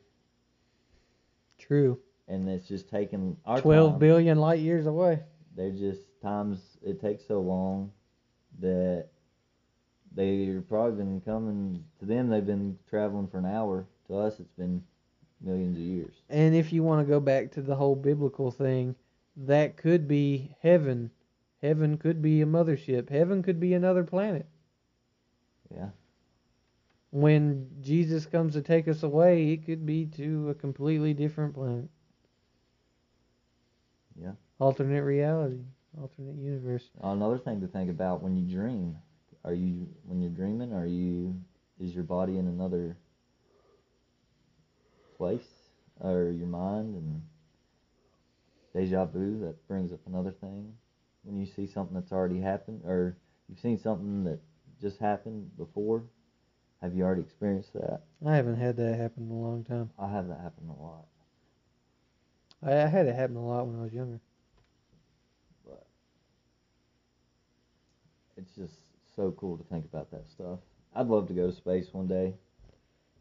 True. 1.57 1.99
and 2.27 2.47
it's 2.49 2.67
just 2.67 2.87
taking 2.89 3.35
our 3.45 3.59
Twelve 3.61 3.91
time. 3.93 3.99
billion 3.99 4.37
light 4.39 4.59
years 4.59 4.85
away. 4.85 5.21
They're 5.55 5.71
just 5.71 6.01
times 6.21 6.77
it 6.83 7.01
takes 7.01 7.25
so 7.27 7.39
long 7.41 7.91
that 8.59 9.07
they've 10.15 10.63
probably 10.69 10.97
been 11.03 11.21
coming 11.21 11.83
to 11.99 12.05
them. 12.05 12.29
They've 12.29 12.45
been 12.45 12.77
traveling 12.89 13.27
for 13.27 13.39
an 13.39 13.45
hour. 13.45 13.87
To 14.07 14.17
us, 14.17 14.39
it's 14.39 14.51
been 14.53 14.83
millions 15.41 15.77
of 15.77 15.83
years. 15.83 16.15
And 16.29 16.55
if 16.55 16.73
you 16.73 16.83
want 16.83 17.05
to 17.05 17.09
go 17.09 17.19
back 17.19 17.51
to 17.51 17.61
the 17.61 17.75
whole 17.75 17.95
biblical 17.95 18.51
thing, 18.51 18.95
that 19.35 19.77
could 19.77 20.07
be 20.07 20.55
heaven. 20.61 21.11
Heaven 21.61 21.97
could 21.97 22.21
be 22.21 22.41
a 22.41 22.45
mothership. 22.45 23.09
Heaven 23.09 23.43
could 23.43 23.59
be 23.59 23.73
another 23.73 24.03
planet. 24.03 24.47
Yeah. 25.73 25.89
When 27.11 27.69
Jesus 27.81 28.25
comes 28.25 28.53
to 28.53 28.61
take 28.61 28.87
us 28.87 29.03
away, 29.03 29.51
it 29.51 29.65
could 29.65 29.85
be 29.85 30.05
to 30.17 30.49
a 30.49 30.53
completely 30.53 31.13
different 31.13 31.53
planet. 31.53 31.89
Yeah. 34.21 34.33
Alternate 34.59 35.03
reality, 35.03 35.63
alternate 35.99 36.35
universe. 36.35 36.89
Another 37.01 37.37
thing 37.37 37.61
to 37.61 37.67
think 37.67 37.89
about 37.89 38.21
when 38.21 38.35
you 38.35 38.43
dream, 38.43 38.97
are 39.43 39.53
you 39.53 39.87
when 40.05 40.21
you're 40.21 40.29
dreaming, 40.29 40.73
are 40.73 40.85
you 40.85 41.35
is 41.79 41.95
your 41.95 42.03
body 42.03 42.37
in 42.37 42.47
another 42.47 42.97
place 45.19 45.43
or 45.99 46.31
your 46.31 46.47
mind 46.47 46.95
and 46.95 47.21
deja 48.73 49.05
vu 49.05 49.37
that 49.41 49.67
brings 49.67 49.91
up 49.91 49.99
another 50.07 50.31
thing 50.31 50.73
when 51.23 51.37
you 51.37 51.45
see 51.45 51.67
something 51.67 51.93
that's 51.93 52.13
already 52.13 52.39
happened 52.39 52.81
or 52.85 53.17
you've 53.49 53.59
seen 53.59 53.77
something 53.77 54.23
that 54.23 54.39
just 54.81 54.97
happened 54.97 55.51
before 55.57 56.03
have 56.81 56.95
you 56.95 57.03
already 57.03 57.21
experienced 57.21 57.73
that 57.73 58.03
I 58.25 58.33
haven't 58.37 58.55
had 58.55 58.77
that 58.77 58.95
happen 58.97 59.23
in 59.25 59.31
a 59.31 59.39
long 59.39 59.65
time. 59.65 59.89
i 59.99 60.07
have 60.09 60.29
that 60.29 60.39
happen 60.39 60.69
a 60.69 60.81
lot 60.81 61.05
I, 62.63 62.83
I 62.83 62.87
had 62.87 63.05
it 63.05 63.15
happen 63.15 63.35
a 63.35 63.45
lot 63.45 63.67
when 63.67 63.77
I 63.77 63.83
was 63.83 63.93
younger. 63.93 64.21
but 65.65 65.85
it's 68.37 68.55
just 68.55 68.75
so 69.17 69.31
cool 69.31 69.57
to 69.57 69.63
think 69.65 69.83
about 69.83 70.09
that 70.11 70.29
stuff 70.31 70.59
i'd 70.95 71.07
love 71.07 71.27
to 71.27 71.33
go 71.33 71.47
to 71.47 71.53
space 71.53 71.87
one 71.91 72.07
day 72.07 72.33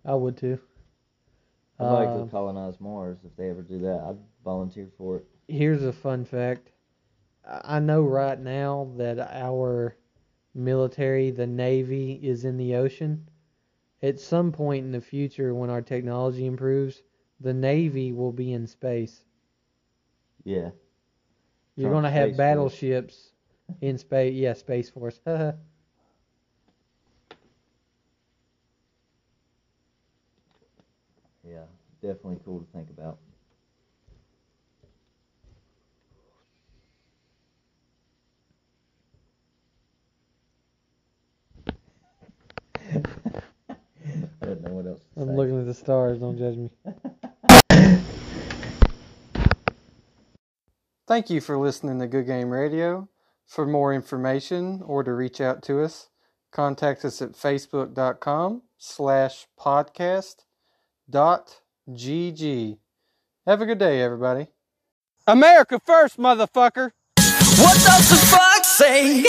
I 0.04 0.14
would 0.14 0.36
too. 0.36 0.60
I'd 1.80 1.90
like 1.92 2.08
Um, 2.08 2.24
to 2.24 2.30
colonize 2.30 2.80
Mars 2.80 3.18
if 3.24 3.34
they 3.36 3.50
ever 3.50 3.62
do 3.62 3.78
that. 3.80 4.00
I'd 4.00 4.18
volunteer 4.44 4.88
for 4.98 5.18
it. 5.18 5.26
Here's 5.46 5.84
a 5.84 5.92
fun 5.92 6.24
fact. 6.24 6.72
I 7.44 7.76
I 7.76 7.78
know 7.80 8.02
right 8.02 8.38
now 8.38 8.90
that 8.96 9.18
our 9.20 9.96
military, 10.54 11.30
the 11.30 11.46
Navy, 11.46 12.14
is 12.14 12.44
in 12.44 12.56
the 12.56 12.74
ocean. 12.74 13.28
At 14.02 14.18
some 14.20 14.52
point 14.52 14.84
in 14.84 14.92
the 14.92 15.00
future, 15.00 15.54
when 15.54 15.70
our 15.70 15.82
technology 15.82 16.46
improves, 16.46 17.02
the 17.40 17.54
Navy 17.54 18.12
will 18.12 18.32
be 18.32 18.52
in 18.52 18.66
space. 18.66 19.24
Yeah. 20.44 20.70
You're 21.76 21.90
Trump 21.90 21.94
going 21.94 22.04
to 22.04 22.10
have 22.10 22.28
Space 22.28 22.36
Force. 22.36 22.36
battleships 22.38 23.32
in 23.80 23.98
space. 23.98 24.34
Yeah, 24.34 24.52
Space 24.54 24.90
Force. 24.90 25.20
Yeah. 31.48 31.64
Definitely 32.00 32.38
cool 32.44 32.60
to 32.60 32.66
think 32.72 32.88
about. 32.90 33.18
I 42.94 44.46
don't 44.46 44.62
know 44.62 44.70
what 44.72 44.86
else 44.86 45.00
to 45.14 45.20
I'm 45.22 45.28
say. 45.28 45.34
looking 45.34 45.60
at 45.60 45.66
the 45.66 45.74
stars. 45.74 46.18
Don't 46.18 46.38
judge 46.38 46.56
me. 46.56 46.70
Thank 51.06 51.30
you 51.30 51.40
for 51.40 51.56
listening 51.58 51.98
to 52.00 52.06
Good 52.06 52.26
Game 52.26 52.50
Radio. 52.50 53.08
For 53.46 53.66
more 53.66 53.94
information 53.94 54.82
or 54.84 55.02
to 55.02 55.12
reach 55.14 55.40
out 55.40 55.62
to 55.64 55.82
us, 55.82 56.10
contact 56.52 57.04
us 57.04 57.22
at 57.22 57.32
facebook.com 57.32 58.62
slash 58.76 59.46
podcast 59.58 60.44
dot 61.08 61.60
gg. 61.88 62.78
Have 63.46 63.62
a 63.62 63.66
good 63.66 63.78
day, 63.78 64.02
everybody. 64.02 64.48
America 65.26 65.78
first, 65.78 66.18
motherfucker! 66.18 66.92
What 67.16 67.74
does 67.74 68.10
the 68.10 68.16
fuck 68.16 68.64
say? 68.64 69.24